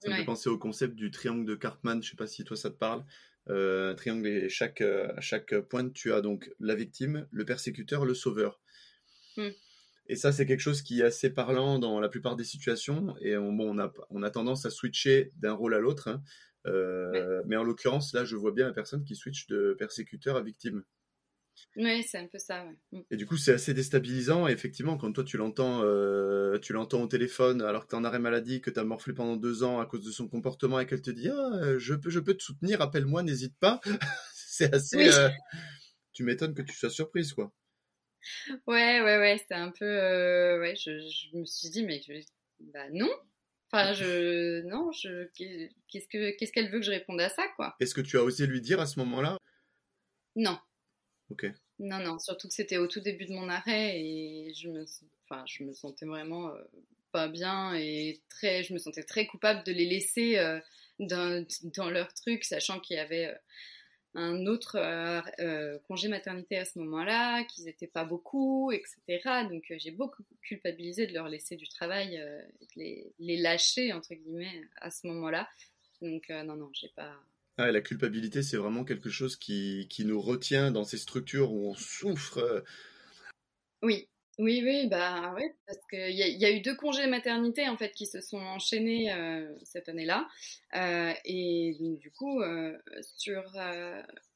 [0.00, 2.56] Ça me fait penser au concept du triangle de Cartman, je sais pas si toi
[2.56, 3.04] ça te parle.
[3.50, 8.04] Euh, triangle et chaque, euh, à chaque pointe, tu as donc la victime, le persécuteur,
[8.04, 8.60] le sauveur.
[9.36, 9.48] Hmm.
[10.08, 13.14] Et ça, c'est quelque chose qui est assez parlant dans la plupart des situations.
[13.20, 16.08] Et on, bon, on, a, on a tendance à switcher d'un rôle à l'autre.
[16.08, 16.22] Hein.
[16.66, 20.42] Euh, mais en l'occurrence, là, je vois bien la personne qui switch de persécuteur à
[20.42, 20.82] victime.
[21.76, 22.64] Oui, c'est un peu ça.
[22.92, 23.00] Mm.
[23.10, 24.48] Et du coup, c'est assez déstabilisant.
[24.48, 27.98] Et effectivement, quand toi, tu l'entends, euh, tu l'entends au téléphone alors que tu es
[27.98, 30.80] en arrêt maladie, que tu as morflé pendant deux ans à cause de son comportement
[30.80, 33.80] et qu'elle te dit ah, je, peux, je peux te soutenir, appelle-moi, n'hésite pas.
[34.34, 35.08] c'est assez.
[35.08, 35.28] Euh,
[36.12, 37.52] tu m'étonnes que tu sois surprise, quoi.
[38.66, 39.44] Ouais, ouais, ouais.
[39.46, 39.84] C'est un peu.
[39.84, 42.00] Euh, ouais, je, je, me suis dit, mais
[42.60, 43.10] bah non.
[43.70, 44.62] Enfin, je.
[44.62, 45.28] Non, je.
[45.88, 48.22] Qu'est-ce qu'elle ce qu'elle veut que je réponde à ça, quoi Est-ce que tu as
[48.24, 49.38] osé lui dire à ce moment-là?
[50.36, 50.58] Non.
[51.78, 54.84] Non, non, surtout que c'était au tout début de mon arrêt et je me,
[55.24, 56.62] enfin, je me sentais vraiment euh,
[57.12, 60.58] pas bien et très, je me sentais très coupable de les laisser euh,
[60.98, 63.34] dans, dans, leur truc, sachant qu'il y avait euh,
[64.14, 64.80] un autre
[65.86, 69.46] congé maternité à ce moment-là, qu'ils n'étaient pas beaucoup, etc.
[69.48, 74.62] Donc j'ai beaucoup culpabilisé de leur laisser du travail, de les, les, lâcher, entre guillemets,
[74.80, 75.48] à ce moment-là.
[76.00, 77.14] Donc non, non, j'ai pas
[77.58, 81.70] ah, la culpabilité, c'est vraiment quelque chose qui, qui, nous retient dans ces structures où
[81.70, 82.38] on souffre.
[82.38, 82.60] Euh.
[83.82, 87.76] Oui, oui, oui, bah oui, parce qu'il y, y, a eu deux congés maternité en
[87.76, 90.28] fait qui se sont enchaînés euh, cette année-là,
[90.76, 92.40] euh, et donc, du coup,
[93.16, 93.42] sur,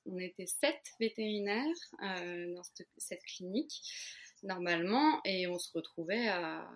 [0.06, 1.64] on était sept vétérinaires
[2.00, 2.62] dans
[2.96, 3.82] cette, clinique
[4.42, 6.68] normalement, et on se retrouvait à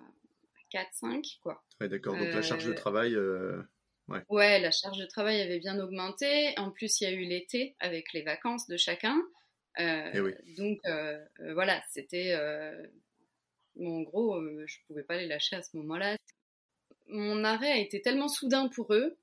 [0.72, 1.64] 4-5 quoi.
[1.80, 2.16] Ouais, d'accord.
[2.16, 3.16] Donc la charge de travail.
[4.08, 4.60] Ouais.
[4.60, 6.54] la charge de travail avait bien augmenté.
[6.58, 9.20] En plus, il y a eu l'été avec les vacances de chacun.
[9.78, 12.34] Euh, eh donc euh, euh, voilà, c'était.
[13.80, 16.16] en gros, je pouvais pas les lâcher à ce moment-là.
[17.08, 19.16] Mon arrêt a été tellement soudain pour eux,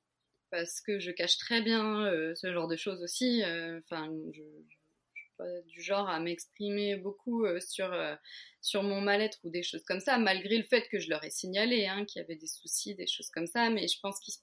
[0.51, 2.05] parce que je cache très bien
[2.35, 3.41] ce genre de choses aussi.
[3.43, 7.91] Enfin, je, je, suis pas du genre à m'exprimer beaucoup sur,
[8.61, 11.29] sur mon mal-être ou des choses comme ça, malgré le fait que je leur ai
[11.29, 13.69] signalé hein, qu'il y avait des soucis, des choses comme ça.
[13.69, 14.35] Mais je pense qu'ils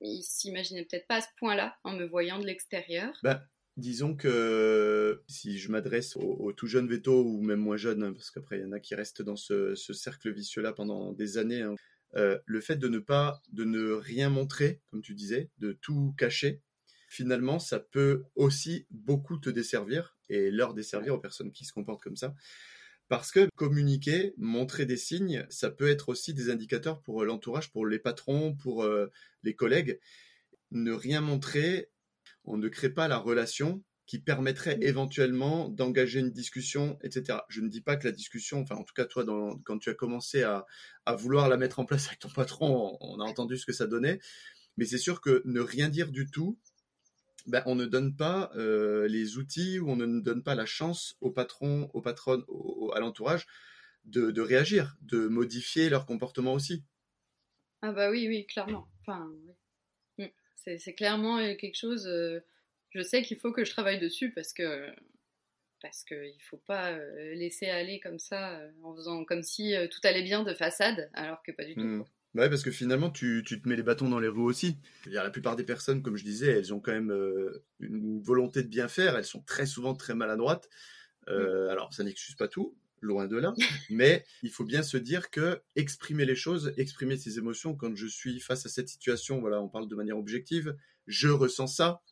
[0.00, 3.12] il s'imaginait peut-être pas à ce point-là en me voyant de l'extérieur.
[3.22, 3.42] Bah,
[3.76, 8.30] disons que si je m'adresse aux, tout jeunes vétos ou même moins jeunes, hein, parce
[8.30, 11.74] qu'après il y en a qui restent dans ce, cercle vicieux-là pendant des années, hein,
[12.16, 16.14] euh, le fait de ne pas, de ne rien montrer, comme tu disais, de tout
[16.16, 16.62] cacher,
[17.08, 22.02] finalement, ça peut aussi beaucoup te desservir et leur desservir aux personnes qui se comportent
[22.02, 22.34] comme ça.
[23.08, 27.70] Parce que communiquer, montrer des signes, ça peut être aussi des indicateurs pour euh, l'entourage,
[27.70, 29.10] pour les patrons, pour euh,
[29.42, 29.98] les collègues.
[30.70, 31.90] Ne rien montrer,
[32.44, 37.40] on ne crée pas la relation qui permettrait éventuellement d'engager une discussion, etc.
[37.50, 39.22] Je ne dis pas que la discussion, enfin en tout cas toi,
[39.64, 40.64] quand tu as commencé à,
[41.14, 44.18] vouloir la mettre en place avec ton patron, on, a entendu ce que ça donnait,
[44.78, 46.58] mais c'est sûr que ne rien dire du tout,
[47.46, 51.16] ben, on ne donne pas euh, les outils ou on ne donne pas la chance
[51.20, 52.44] aux patrons, aux patronnes,
[52.98, 53.46] à l'entourage
[54.04, 56.84] de, réagir, de modifier leur comportement aussi.
[57.82, 58.88] Ah bah oui, oui, clairement.
[59.00, 59.30] Enfin,
[60.18, 60.26] mm.
[60.56, 62.06] c'est clairement euh, quelque chose.
[62.06, 62.40] Euh,
[62.90, 64.86] je sais qu'il faut que je travaille dessus parce que
[65.80, 66.98] parce qu'il ne faut pas
[67.34, 71.52] laisser aller comme ça en faisant comme si tout allait bien de façade, alors que
[71.52, 71.82] pas du tout.
[71.82, 72.04] Mm.
[72.34, 74.76] Ouais, parce que finalement, tu, tu, te mets les bâtons dans les roues aussi.
[75.06, 78.68] la plupart des personnes, comme je disais, elles ont quand même euh, une volonté de
[78.68, 79.16] bien faire.
[79.16, 80.68] Elles sont très souvent très maladroites.
[81.28, 81.70] Euh, mm.
[81.70, 83.54] Alors, ça n'excuse pas tout, loin de là.
[83.90, 88.06] mais il faut bien se dire que exprimer les choses, exprimer ses émotions, quand je
[88.06, 90.76] suis face à cette situation, voilà, on parle de manière objective,
[91.06, 92.02] je ressens ça,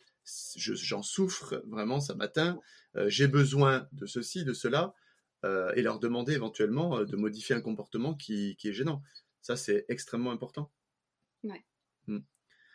[0.57, 2.59] j'en souffre, vraiment, ça m'atteint,
[2.97, 4.95] euh, j'ai besoin de ceci, de cela,
[5.77, 9.01] et leur demander éventuellement de modifier un comportement qui, qui est gênant.
[9.43, 10.73] Ça, c'est extrêmement important.
[11.45, 11.65] Ouais.
[12.09, 12.19] Hmm.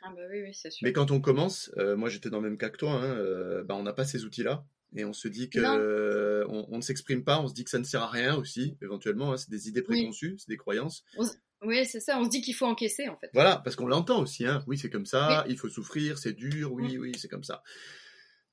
[0.04, 0.72] Ah bah oui, sûr.
[0.82, 3.64] Mais quand on commence, euh, moi j'étais dans le même cas que toi, hein, euh,
[3.64, 4.66] bah, on n'a pas ces outils-là.
[4.96, 7.84] Et on se dit que on, ne s'exprime pas, on se dit que ça ne
[7.84, 9.34] sert à rien aussi, éventuellement.
[9.34, 11.06] Hein, c'est des idées préconçues, c'est des croyances.
[11.64, 12.20] Oui, c'est ça.
[12.20, 13.30] On se dit qu'il faut encaisser en fait.
[13.34, 14.46] Voilà, parce qu'on l'entend aussi.
[14.46, 14.64] Hein.
[14.68, 15.46] Oui, c'est comme ça.
[15.48, 16.74] Il faut souffrir, c'est dur.
[16.74, 17.64] Oui, oui, c'est comme ça.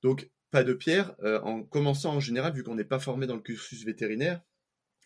[0.02, 1.16] Donc, pas de pierre.
[1.22, 4.42] Euh, en commençant en général, vu qu'on n'est pas formé dans le cursus vétérinaire,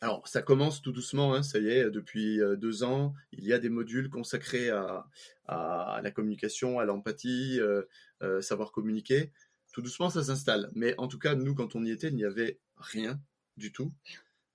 [0.03, 3.53] alors, ça commence tout doucement, hein, ça y est, depuis euh, deux ans, il y
[3.53, 5.07] a des modules consacrés à,
[5.47, 7.83] la communication, à l'empathie, euh,
[8.22, 9.30] euh, savoir communiquer.
[9.73, 10.70] Tout doucement, ça s'installe.
[10.75, 13.20] Mais en tout cas, nous, quand on y était, il n'y avait rien
[13.57, 13.93] du tout.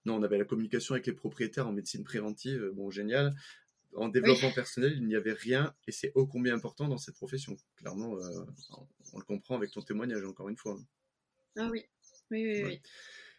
[0.06, 3.36] Non, on avait la communication avec les propriétaires en médecine préventive, bon, génial.
[3.96, 7.58] En développement personnel, il n'y avait rien, et c'est ô combien important dans cette profession.
[7.78, 8.16] Clairement,
[9.14, 10.78] on le comprend avec ton témoignage, encore une fois.
[11.58, 11.86] Ah oui,
[12.30, 12.64] oui, oui.
[12.64, 12.82] oui.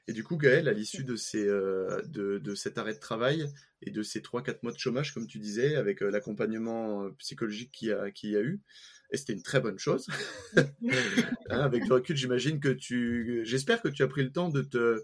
[0.08, 3.46] Et du coup, Gaël, à l'issue de, ces, euh, de, cet arrêt de travail
[3.82, 7.72] et de ces 3-4 mois de chômage, comme tu disais, avec euh, l'accompagnement euh, psychologique
[7.72, 8.62] qu'il y, a, y a eu,
[9.10, 10.08] et c'était une très bonne chose.
[11.50, 13.40] Hein, avec le recul, j'imagine que tu.
[13.44, 15.02] J'espère que tu as pris le temps de te.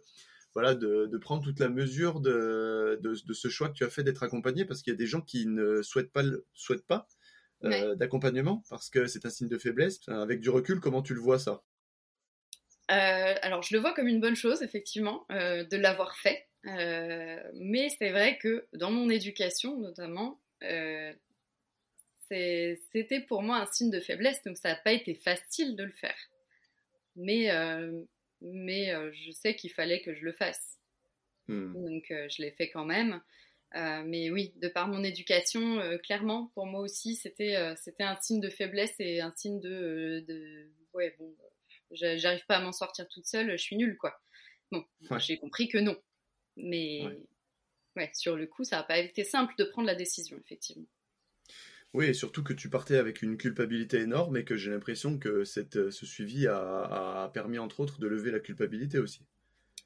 [0.53, 4.23] Voilà, de, prendre toute la mesure de, de, ce choix que tu as fait d'être
[4.23, 7.09] accompagné, parce qu'il y a des gens qui ne souhaitent pas, souhaitent pas
[7.97, 10.01] d'accompagnement, parce que c'est un signe de faiblesse.
[10.09, 11.63] Avec du recul, comment tu le vois ça?
[12.91, 16.47] Euh, alors, je le vois comme une bonne chose, effectivement, euh, de l'avoir fait.
[16.67, 20.41] Euh, mais c'est vrai que dans mon éducation, notamment,
[22.29, 25.93] c'était pour moi un signe de faiblesse, donc ça n'a pas été facile de le
[25.93, 26.17] faire.
[27.17, 27.49] Mais,
[28.41, 30.79] mais je sais qu'il fallait que je le fasse.
[31.49, 31.73] Hmm.
[31.75, 33.21] Donc, je l'ai fait quand même.
[33.75, 38.51] mais oui, de par mon éducation, clairement, pour moi aussi, c'était c'était un signe de
[38.51, 41.35] faiblesse et un signe de, de ouais, bon,
[41.91, 44.21] j'arrive pas à m'en sortir toute seule, je suis nulle, quoi.
[44.73, 44.85] Bon,
[45.19, 45.97] j'ai compris que non.
[46.57, 47.03] Mais
[47.97, 48.11] ouais.
[48.15, 50.87] sur le coup, ça n'a pas été simple de prendre la décision, effectivement.
[51.95, 55.45] Oui, et surtout que tu partais avec une culpabilité énorme et que j'ai l'impression que
[55.45, 59.21] cette, ce suivi a, permis, entre autres, de lever la culpabilité aussi.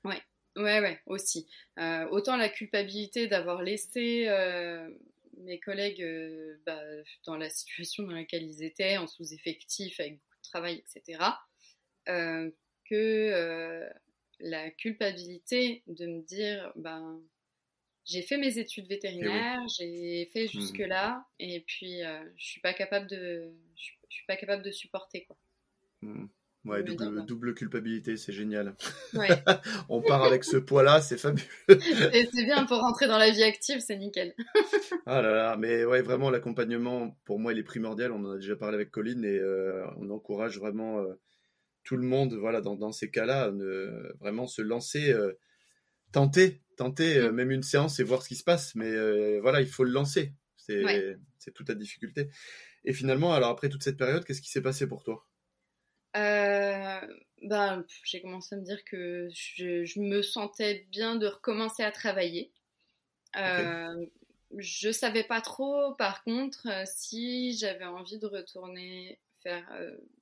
[0.04, 0.22] Ouais,
[0.56, 1.46] ouais, ouais, aussi.
[1.78, 4.88] Euh, autant la culpabilité d'avoir laissé euh,
[5.36, 6.80] mes collègues euh, bah,
[7.26, 11.18] dans la situation dans laquelle ils étaient, en sous-effectif, avec beaucoup de travail, etc.
[12.08, 12.50] Euh,
[12.88, 13.86] que euh,
[14.40, 17.20] la culpabilité de me dire, ben,
[18.06, 20.48] j'ai fait mes études vétérinaires, eh j'ai fait mmh.
[20.48, 24.70] jusque là, et puis euh, je suis pas capable de, je suis, pas capable de
[24.70, 25.36] supporter quoi.
[26.00, 26.26] Mmh.
[26.64, 28.74] Ouais, double, culpabilité, c'est génial.
[29.88, 31.46] On part avec ce poids-là, c'est fabuleux.
[31.68, 34.34] c'est bien pour rentrer dans la vie active, c'est nickel.
[35.06, 38.12] ah là là, mais ouais, vraiment l'accompagnement, pour moi, il est primordial.
[38.12, 39.40] On en a déjà parlé avec Colline et
[39.98, 41.02] on encourage vraiment
[41.88, 43.50] tout le monde, voilà, dans, ces cas-là,
[44.20, 45.32] vraiment se lancer, euh,
[46.12, 47.34] tenter, tenter euh, mm.
[47.34, 48.74] même une séance et voir ce qui se passe.
[48.74, 50.34] Mais euh, voilà, il faut le lancer.
[50.58, 52.28] C'est toute la difficulté.
[52.84, 55.26] Et finalement, alors après toute cette période, qu'est-ce qui s'est passé pour toi?
[56.12, 62.52] Ben, J'ai commencé à me dire que je, me sentais bien de recommencer à travailler.
[63.34, 69.66] Je savais pas trop, par contre, si j'avais envie de retourner faire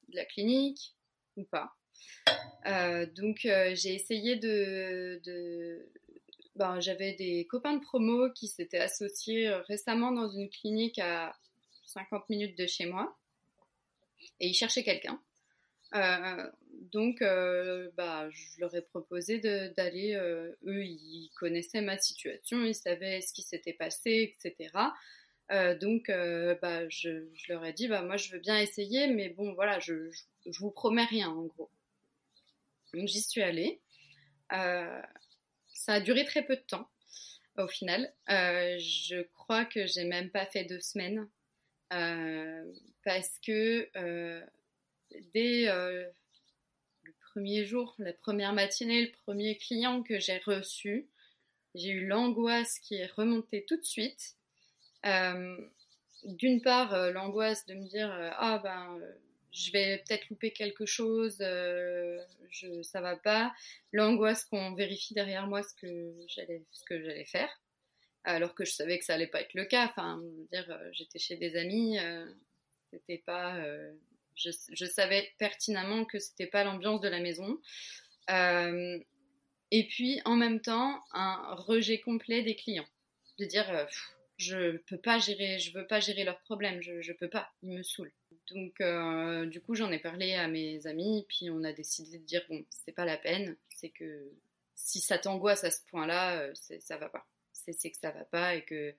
[0.08, 0.95] de la clinique,
[1.36, 1.72] ou pas.
[2.66, 5.20] Euh, donc euh, j'ai essayé de...
[6.56, 11.36] Ben, j'avais des copains de promo qui s'étaient associés euh, récemment dans une clinique à
[11.84, 13.16] 50 minutes de chez moi
[14.40, 15.20] et ils cherchaient quelqu'un.
[16.92, 17.20] donc,
[17.96, 20.14] bah, je leur ai proposé d'aller.
[20.14, 24.70] eux, ils connaissaient ma situation, ils savaient ce qui s'était passé, etc.
[25.52, 29.28] Euh, donc, euh, bah, je, leur ai dit, bah, moi, je veux bien essayer, mais
[29.28, 30.10] bon, voilà, je,
[30.58, 31.70] vous promets rien, en gros.
[32.94, 33.80] Donc, j'y suis allée.
[34.52, 35.02] Euh,
[35.68, 36.88] ça a duré très peu de temps,
[37.58, 38.12] au final.
[38.28, 41.28] je crois que j'ai même pas fait deux semaines,
[41.90, 43.88] parce que
[45.32, 46.12] dès le
[47.30, 51.08] premier jour, la première matinée, le premier client que j'ai reçu,
[51.74, 54.36] j'ai eu l'angoisse qui est remontée tout de suite.
[56.24, 59.00] D'une part, l'angoisse de me dire ah ben
[59.56, 62.18] je vais peut-être louper quelque chose, euh,
[62.50, 63.54] je, ça va pas.
[63.92, 67.48] L'angoisse qu'on vérifie derrière moi ce que j'allais, faire,
[68.24, 69.86] alors que je savais que ça allait pas être le cas.
[69.86, 70.20] Enfin,
[70.52, 72.26] dire, euh, j'étais chez des amis, euh,
[72.90, 73.92] c'était pas, euh,
[74.34, 74.50] je,
[74.84, 77.58] savais pertinemment que c'était pas l'ambiance de la maison.
[78.28, 82.86] et puis en même temps, un rejet complet des clients,
[83.38, 83.88] de dire
[84.36, 87.70] je peux pas gérer, je veux pas gérer leurs problèmes, je, je peux pas, ils
[87.70, 88.12] me saoulent.
[88.52, 92.24] Donc, euh, du coup, j'en ai parlé à mes amis, puis on a décidé de
[92.24, 94.30] dire bon, c'est pas la peine, c'est que
[94.74, 97.26] si ça t'angoisse à ce point-là, euh, ça va pas.
[97.52, 98.94] C'est que ça va pas et que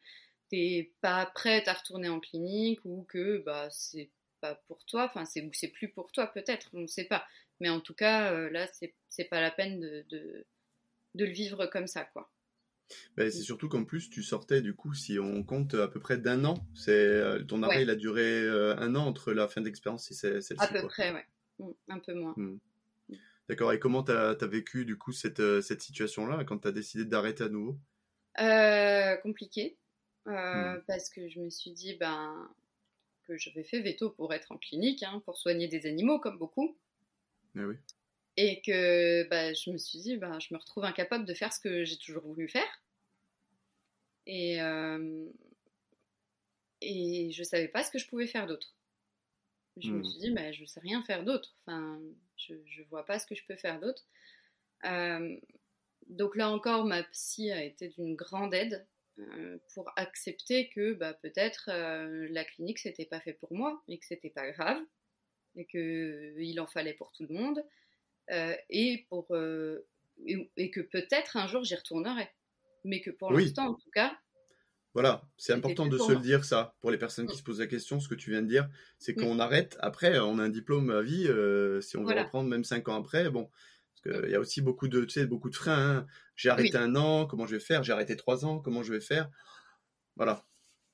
[0.50, 4.10] t'es pas prête à retourner en clinique ou que bah c'est
[4.42, 7.26] pas pour toi, enfin c'est plus pour toi peut-être, on ne sait pas.
[7.60, 8.68] Mais en tout cas, euh, là,
[9.08, 10.46] c'est pas la peine de, de,
[11.16, 12.30] de le vivre comme ça, quoi.
[13.16, 16.18] Bah, c'est surtout qu'en plus, tu sortais, du coup, si on compte à peu près
[16.18, 19.62] d'un an, c'est euh, ton arrêt, il a duré euh, un an entre la fin
[19.62, 20.56] d'expérience et celle-ci.
[20.58, 21.26] À peu près, ouais.
[21.60, 22.34] Mm, un peu moins.
[22.38, 22.58] Mm.
[23.50, 23.74] D'accord.
[23.74, 27.06] Et comment tu as, vécu, du coup, cette, euh, cette situation-là, quand tu as décidé
[27.06, 27.78] d'arrêter à nouveau?
[29.24, 29.78] Compliqué.
[30.26, 32.50] Parce que je me suis dit, ben,
[33.28, 36.78] que j'avais fait veto pour être en clinique, hein, pour soigner des animaux, comme beaucoup.
[37.56, 37.76] Eh oui.
[38.40, 41.60] Et que bah, je me suis dit, bah, je me retrouve incapable de faire ce
[41.60, 42.82] que j'ai toujours voulu faire.
[44.28, 45.26] Et, euh,
[46.82, 48.76] et je ne savais pas ce que je pouvais faire d'autre.
[49.78, 50.04] Je me hmm.
[50.04, 51.56] suis dit, bah, je ne sais rien faire d'autre.
[51.66, 52.00] Enfin,
[52.36, 54.06] je ne vois pas ce que je peux faire d'autre.
[54.86, 55.36] Euh,
[56.08, 58.86] donc là encore, ma psy a été d'une grande aide
[59.18, 64.06] euh, pour accepter que bah, peut-être la clinique, c'était pas fait pour moi et que
[64.06, 64.80] c'était pas grave
[65.56, 67.64] et qu'il en fallait pour tout le monde
[68.30, 69.86] et, pour, euh,
[70.26, 72.30] et, que peut-être un jour j'y retournerai.
[72.84, 74.18] Mais que pour l'instant, en tout cas,
[74.94, 77.40] voilà, c'est important de se le dire ça pour les personnes qui mm.
[77.40, 78.00] se posent la question.
[78.00, 78.68] Ce que tu viens de dire,
[78.98, 79.22] c'est mm.
[79.22, 79.78] qu'on arrête.
[79.80, 81.28] Après, on a un diplôme à vie.
[81.28, 83.48] Euh, si on veut reprendre même cinq ans après, bon,
[84.04, 85.98] parce qu'il y a aussi beaucoup de, tu sais, beaucoup de freins.
[85.98, 86.08] Hein.
[86.36, 87.84] J'ai arrêté un an, comment je vais faire?
[87.84, 89.30] J'ai arrêté trois ans, comment je vais faire?
[90.16, 90.44] Voilà.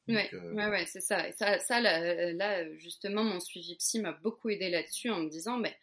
[0.09, 1.31] ouais, ouais, c'est ça.
[1.31, 5.59] ça, ça là, là, justement, mon suivi psy m'a beaucoup aidé là-dessus en me disant,
[5.59, 5.77] mais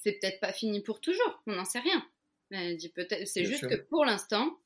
[0.00, 2.06] c'est peut-être pas fini pour toujours, on n'en sait rien.
[2.76, 4.58] dit peut-être, c'est juste que pour l'instant,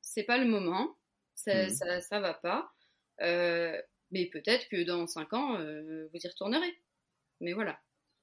[0.00, 0.96] c'est pas le moment,
[1.34, 1.70] ça, mhm.
[1.70, 2.72] ça, ça, va pas.
[3.20, 6.78] Euh, mais peut-être que dans 5 ans, euh, vous y retournerez.
[7.40, 7.78] Mais voilà.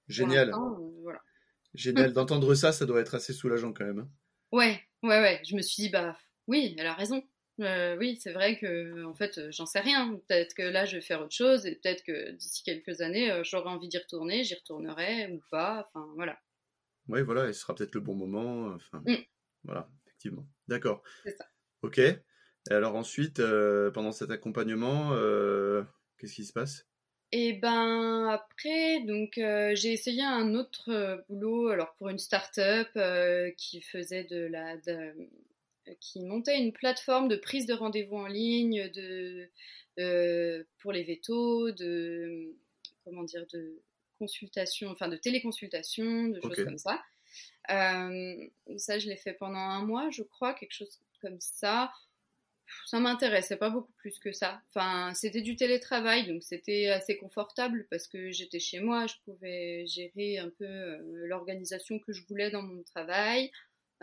[0.07, 0.49] Génial.
[0.49, 1.21] Euh, voilà.
[1.73, 3.99] Génial d'entendre ça, ça doit être assez soulageant quand même.
[3.99, 4.09] Hein.
[4.51, 5.41] Ouais, ouais, ouais.
[5.47, 7.23] Je me suis dit, bah oui, elle a raison.
[7.59, 10.19] oui, c'est vrai que en fait, j'en sais rien.
[10.27, 13.69] Peut-être que là, je vais faire autre chose et peut-être que d'ici quelques années, j'aurai
[13.69, 15.85] envie d'y retourner, j'y retournerai ou pas.
[15.87, 16.39] Enfin, voilà.
[17.09, 18.73] Oui, voilà, et ce sera peut-être le bon moment.
[18.73, 19.15] Enfin, mm.
[19.63, 20.47] voilà, effectivement.
[20.67, 21.03] D'accord.
[21.23, 21.45] C'est ça.
[21.81, 21.99] Ok.
[21.99, 25.83] Et alors ensuite, euh, pendant cet accompagnement, euh,
[26.17, 26.85] qu'est-ce qui se passe?
[27.33, 32.87] Et eh ben après, donc euh, j'ai essayé un autre boulot, alors pour une start-up
[33.57, 34.77] qui faisait de la,
[35.99, 39.49] qui montait une plateforme de prise de rendez-vous en ligne, de
[40.79, 42.55] pour les vétos, de
[43.03, 43.81] comment dire, de
[44.17, 47.01] consultation, enfin de téléconsultation, de choses comme ça.
[47.69, 48.47] Euh,
[48.77, 51.91] ça, je l'ai fait pendant un mois, je crois, quelque chose comme ça.
[52.85, 54.61] Ça m'intéressait pas beaucoup plus que ça.
[54.69, 59.85] Enfin, c'était du télétravail, donc c'était assez confortable parce que j'étais chez moi, je pouvais
[59.87, 60.97] gérer un peu euh,
[61.27, 63.51] l'organisation que je voulais dans mon travail.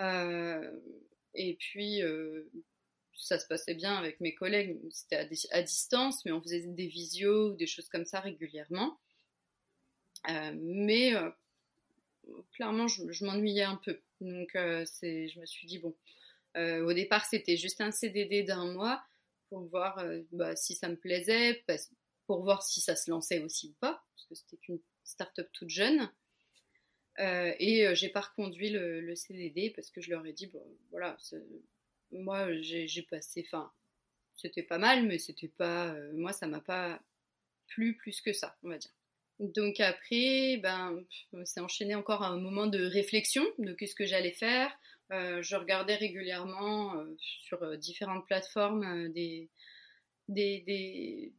[0.00, 0.70] Euh,
[1.34, 2.00] et puis,
[3.16, 4.78] ça se passait bien avec mes collègues.
[4.90, 8.98] C'était à, à, distance, mais on faisait des visios ou des choses comme ça régulièrement.
[10.28, 11.30] Euh, mais euh,
[12.52, 14.00] clairement, je, m'ennuyais un peu.
[14.20, 15.94] Donc, euh, je me suis dit, bon,
[16.56, 19.04] au départ, c'était juste un CDD d'un mois
[19.48, 20.02] pour voir
[20.32, 21.64] bah, si ça me plaisait,
[22.26, 25.68] pour voir si ça se lançait aussi ou pas, parce que c'était qu'une start-up toute
[25.68, 26.08] jeune.
[27.18, 31.16] et j'ai pas reconduit le, CDD parce que je leur ai dit, bon, voilà,
[32.12, 33.72] moi j'ai passé, enfin,
[34.36, 37.00] c'était pas mal, mais c'était pas, moi ça m'a pas
[37.66, 38.92] plu plus que ça, on va dire.
[39.40, 41.04] Donc après, ben,
[41.44, 44.70] c'est enchaîné encore un moment de réflexion de qu'est-ce que j'allais faire.
[45.12, 49.50] Euh, je regardais régulièrement euh, sur euh, différentes plateformes des,
[50.28, 51.32] des, des,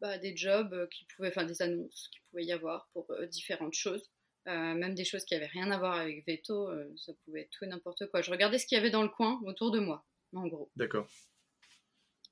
[0.00, 4.10] bah, des, jobs qui pouvaient, enfin des annonces qui pouvaient y avoir pour différentes choses.
[4.46, 7.68] même des choses qui n'avaient rien à voir avec Veto, ça pouvait être tout et
[7.68, 8.22] n'importe quoi.
[8.22, 10.70] Je regardais ce qu'il y avait dans le coin autour de moi, en gros.
[10.76, 11.08] D'accord.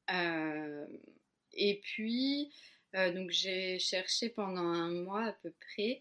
[0.08, 2.52] et puis,
[2.96, 6.00] euh, donc j'ai cherché pendant un mois à peu près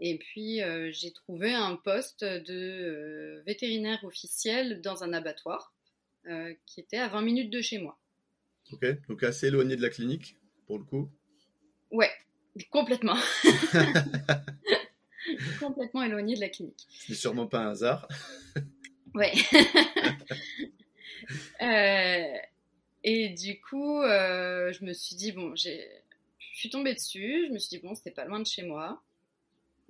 [0.00, 5.72] Et puis j'ai trouvé un poste de vétérinaire officiel dans un abattoir
[6.66, 7.98] qui était à 20 minutes de chez moi.
[8.72, 10.36] Ok, donc assez éloigné de la clinique
[10.66, 11.10] pour le coup.
[11.90, 12.10] Ouais,
[12.70, 13.16] complètement.
[15.60, 16.86] complètement éloigné de la clinique.
[17.06, 18.08] C'est sûrement pas un hasard.
[19.14, 19.32] ouais.
[21.62, 22.36] Euh,
[23.02, 25.88] et du coup, euh, je me suis dit, bon, j'ai,
[26.54, 29.02] je suis tombée dessus, je me suis dit, bon, c'était pas loin de chez moi,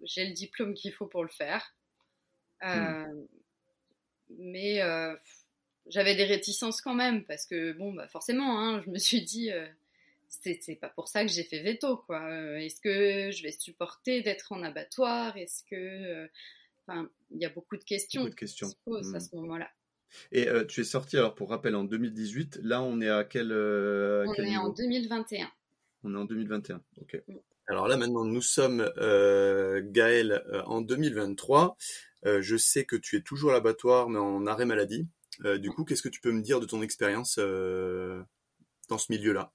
[0.03, 1.75] j'ai le diplôme qu'il faut pour le faire.
[2.65, 3.27] Euh, hmm.
[4.39, 4.81] Mais
[5.87, 9.51] j'avais des réticences quand même, parce que, bon, bah, forcément, hein, je me suis dit,
[10.31, 12.31] c'est pas pour ça que j'ai fait veto, quoi.
[12.59, 15.37] Est-ce que je vais supporter d'être en abattoir?
[15.37, 16.31] Est-ce que.
[16.87, 18.69] Enfin, il y a beaucoup de questions, beaucoup de questions.
[18.69, 19.21] qui se posent à hmm.
[19.21, 19.71] ce moment-là.
[20.33, 22.61] Et euh, tu es sorti, alors pour rappel, en 2018.
[22.63, 25.51] Là, on est à quel, euh, On est en 2021.
[26.05, 27.23] On est en 2021, ok.
[27.67, 31.77] Alors là, maintenant, nous sommes, euh, Gaël, euh, en 2023.
[32.25, 35.07] je sais que tu es toujours à l'abattoir, mais en arrêt maladie.
[35.59, 39.53] du coup, qu'est-ce que tu peux me dire de ton expérience dans ce milieu-là?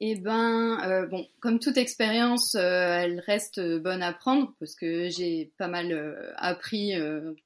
[0.00, 5.66] Eh ben, bon, comme toute expérience, elle reste bonne à prendre parce que j'ai pas
[5.66, 6.92] mal appris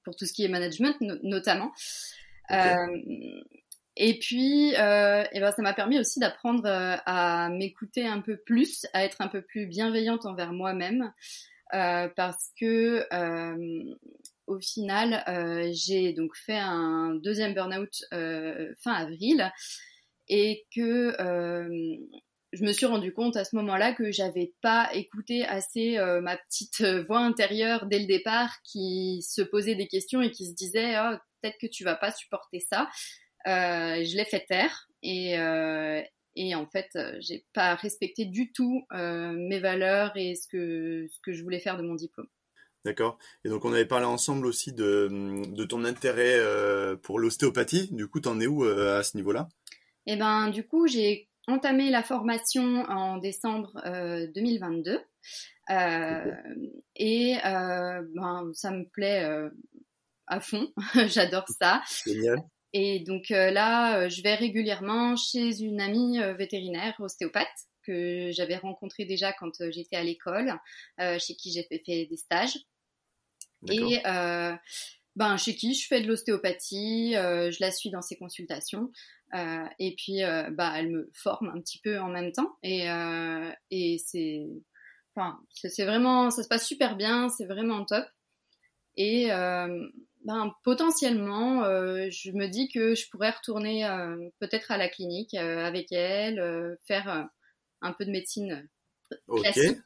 [0.05, 1.73] pour tout ce qui est management, notamment.
[2.51, 2.87] Euh,
[3.97, 8.37] et puis, euh, et ben, ça m'a permis aussi d'apprendre euh, à m'écouter un peu
[8.39, 11.13] plus, à être un peu plus bienveillante envers moi-même,
[11.71, 13.07] parce que
[14.47, 15.25] au final,
[15.73, 19.51] j'ai donc fait un deuxième burn-out fin avril
[20.29, 21.17] et que
[22.53, 26.83] je me suis rendu compte à ce moment-là que j'avais pas écouté assez ma petite
[27.07, 31.17] voix intérieure dès le départ qui se posait des questions et qui se disait oh,
[31.41, 32.89] peut-être que tu vas pas supporter ça.
[33.47, 36.01] Euh, je l'ai fait taire et, euh,
[36.37, 41.19] et en fait, euh, j'ai pas respecté du tout mes valeurs et ce que, ce
[41.21, 42.29] que je voulais faire de mon diplôme.
[42.85, 43.17] D'accord.
[43.45, 45.09] Et donc on avait parlé ensemble aussi de,
[45.55, 46.41] de ton intérêt
[47.03, 47.89] pour l'ostéopathie.
[47.93, 49.49] Du coup, t'en es où à ce niveau-là?
[50.07, 53.81] Eh ben, du coup, j'ai entamé la formation en décembre
[54.35, 55.01] 2022.
[56.97, 59.49] Et ben, ça me plaît
[60.27, 60.73] à fond.
[61.07, 61.83] J'adore ça.
[62.73, 68.31] Et donc euh, là, euh, je vais régulièrement chez une amie euh, vétérinaire ostéopathe que
[68.33, 70.57] j'avais rencontrée déjà quand j'étais à l'école,
[71.19, 72.57] chez qui j'ai fait, des stages.
[73.69, 74.01] Et
[75.15, 78.93] ben, chez qui je fais de l'ostéopathie, je la suis dans ses consultations.
[79.35, 80.21] et puis,
[80.53, 82.57] bah, elle me forme un petit peu en même temps.
[82.63, 82.87] Et,
[83.73, 84.47] et c'est,
[85.17, 88.05] enfin, c'est vraiment, ça se passe super bien, c'est vraiment top.
[88.97, 89.29] Et
[90.25, 95.35] ben, potentiellement, euh, je me dis que je pourrais retourner euh, peut-être à la clinique
[95.35, 97.29] euh, avec elle, faire
[97.81, 98.69] un peu de médecine
[99.29, 99.79] classique,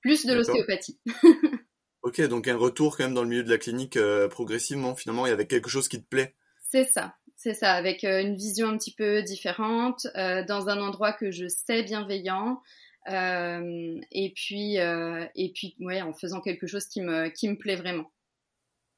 [0.00, 0.98] plus de l'ostéopathie.
[2.02, 3.98] ok, donc un retour quand même dans le milieu de la clinique
[4.30, 6.34] progressivement, finalement, y avait quelque chose qui te plaît.
[6.62, 11.30] C'est ça, c'est ça, avec une vision un petit peu différente, dans un endroit que
[11.30, 12.62] je sais bienveillant.
[13.06, 18.10] et puis, et puis, ouais, en faisant quelque chose qui me, qui me plaît vraiment.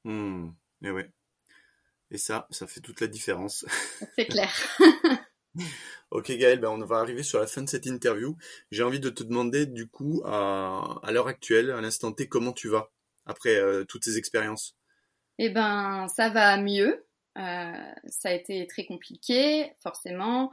[0.04, 0.50] Hmm.
[0.82, 1.10] Et ouais.
[2.10, 3.64] Et ça, ça fait toute la différence.
[4.16, 4.52] C'est clair.
[6.10, 8.36] ok Gaël, ben on va arriver sur la fin de cette interview.
[8.70, 12.52] J'ai envie de te demander du coup à, à l'heure actuelle, à l'instant T, comment
[12.52, 12.90] tu vas
[13.24, 14.76] après euh, toutes ces expériences?
[15.38, 17.04] Eh ben ça va mieux.
[17.36, 20.50] Euh, ça a été très compliqué, forcément.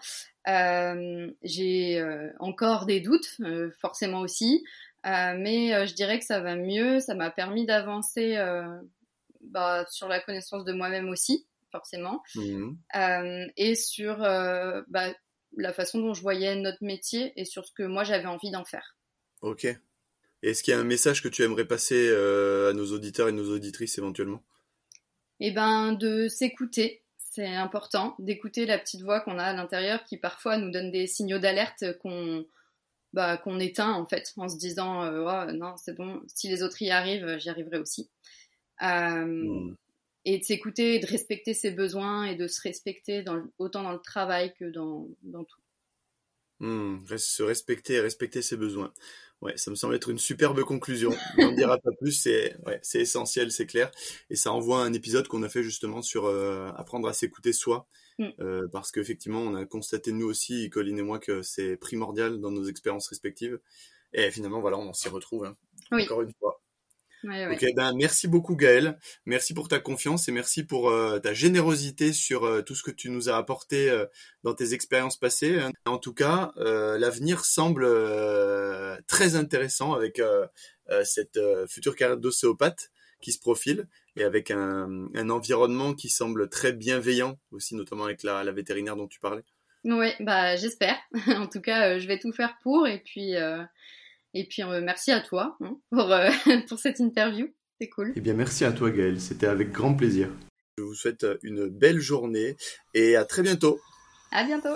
[0.50, 2.04] Euh, j'ai
[2.40, 3.38] encore des doutes,
[3.80, 4.66] forcément aussi.
[5.06, 7.00] mais je dirais que ça va mieux.
[7.00, 8.36] Ça m'a permis d'avancer
[9.52, 12.78] bah, sur la connaissance de moi-même aussi, forcément, mhm.
[12.96, 15.14] euh, et sur euh, bah,
[15.58, 18.66] la façon dont je voyais notre métier et sur ce que moi j'avais envie d'en
[18.66, 18.96] faire.
[19.42, 19.68] Ok.
[20.42, 23.32] Est-ce qu'il y a un message que tu aimerais passer euh, à nos auditeurs et
[23.32, 24.44] nos auditrices éventuellement?
[25.40, 27.04] Eh ben, de s'écouter.
[27.18, 31.08] C'est important d'écouter la petite voix qu'on a à l'intérieur qui parfois nous donne des
[31.08, 32.46] signaux d'alerte qu'on
[33.12, 36.80] bah, qu'on éteint en fait en se disant oh, non c'est bon si les autres
[36.84, 38.12] y arrivent j'y arriverai aussi
[38.84, 39.76] euh, hmm.
[40.26, 44.00] Et de s'écouter, de respecter ses besoins et de se respecter dans, autant dans le
[44.00, 45.60] travail que dans, dans tout.
[46.60, 47.06] Hmm.
[47.18, 48.94] se respecter et respecter ses besoins.
[49.42, 51.12] Ouais, ça me semble être une superbe conclusion.
[51.38, 53.92] On ne dira pas plus, c'est ouais, essentiel, c'est clair.
[54.30, 57.86] Et ça envoie un épisode qu'on a fait justement sur euh, apprendre à s'écouter soi.
[58.18, 58.30] Hmm.
[58.40, 62.52] Euh, parce qu'effectivement, on a constaté nous aussi, Colline et moi, que c'est primordial dans
[62.52, 63.60] nos expériences respectives.
[64.14, 65.58] Et finalement, voilà, on s'y retrouve hein.
[65.92, 66.63] encore une fois.
[67.24, 68.98] Ben merci beaucoup Gaël.
[69.26, 72.92] Merci pour ta confiance et merci pour euh, ta générosité sur euh, tout ce que
[72.92, 74.06] tu nous as apporté euh,
[74.44, 75.60] dans tes expériences passées.
[75.86, 77.88] En tout cas, l'avenir semble
[79.08, 80.22] très intéressant avec
[81.04, 86.74] cette future carrière d'ostéopathe qui se profile et avec un, un, environnement qui semble très
[86.74, 89.44] bienveillant aussi, notamment avec la, la vétérinaire dont tu parlais.
[89.86, 90.98] Oui, bah j'espère.
[91.28, 93.36] en tout cas, je vais tout faire pour et puis
[94.34, 96.10] et puis merci à toi hein, pour
[96.70, 97.48] pour cette interview.
[97.80, 98.14] C'est cool.
[98.16, 99.20] Eh bien, merci à toi, Gaël.
[99.20, 100.30] C'était avec grand plaisir.
[100.78, 102.56] Je vous souhaite une belle journée
[102.94, 103.80] et à très bientôt.
[104.32, 104.76] À bientôt.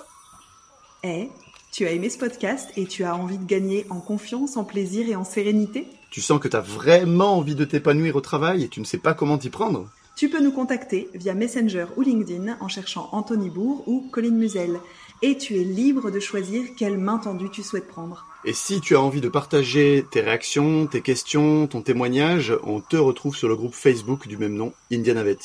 [1.04, 1.30] Eh,
[1.72, 5.08] tu as aimé ce podcast et tu as envie de gagner en confiance, en plaisir
[5.10, 5.88] et en sérénité?
[6.12, 8.98] Tu sens que tu as vraiment envie de t'épanouir au travail et tu ne sais
[8.98, 9.90] pas comment t'y prendre?
[10.16, 14.80] Tu peux nous contacter via Messenger ou LinkedIn en cherchant Anthony Bourg ou Colline Musel.
[15.22, 18.26] Et tu es libre de choisir quelle main tendue tu souhaites prendre.
[18.46, 22.96] Et si tu as envie de partager tes réactions, tes questions, ton témoignage, on te
[22.96, 25.38] retrouve sur le groupe Facebook du même nom, Indianavet.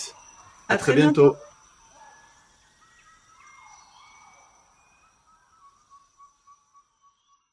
[0.69, 1.35] À, très, bientôt.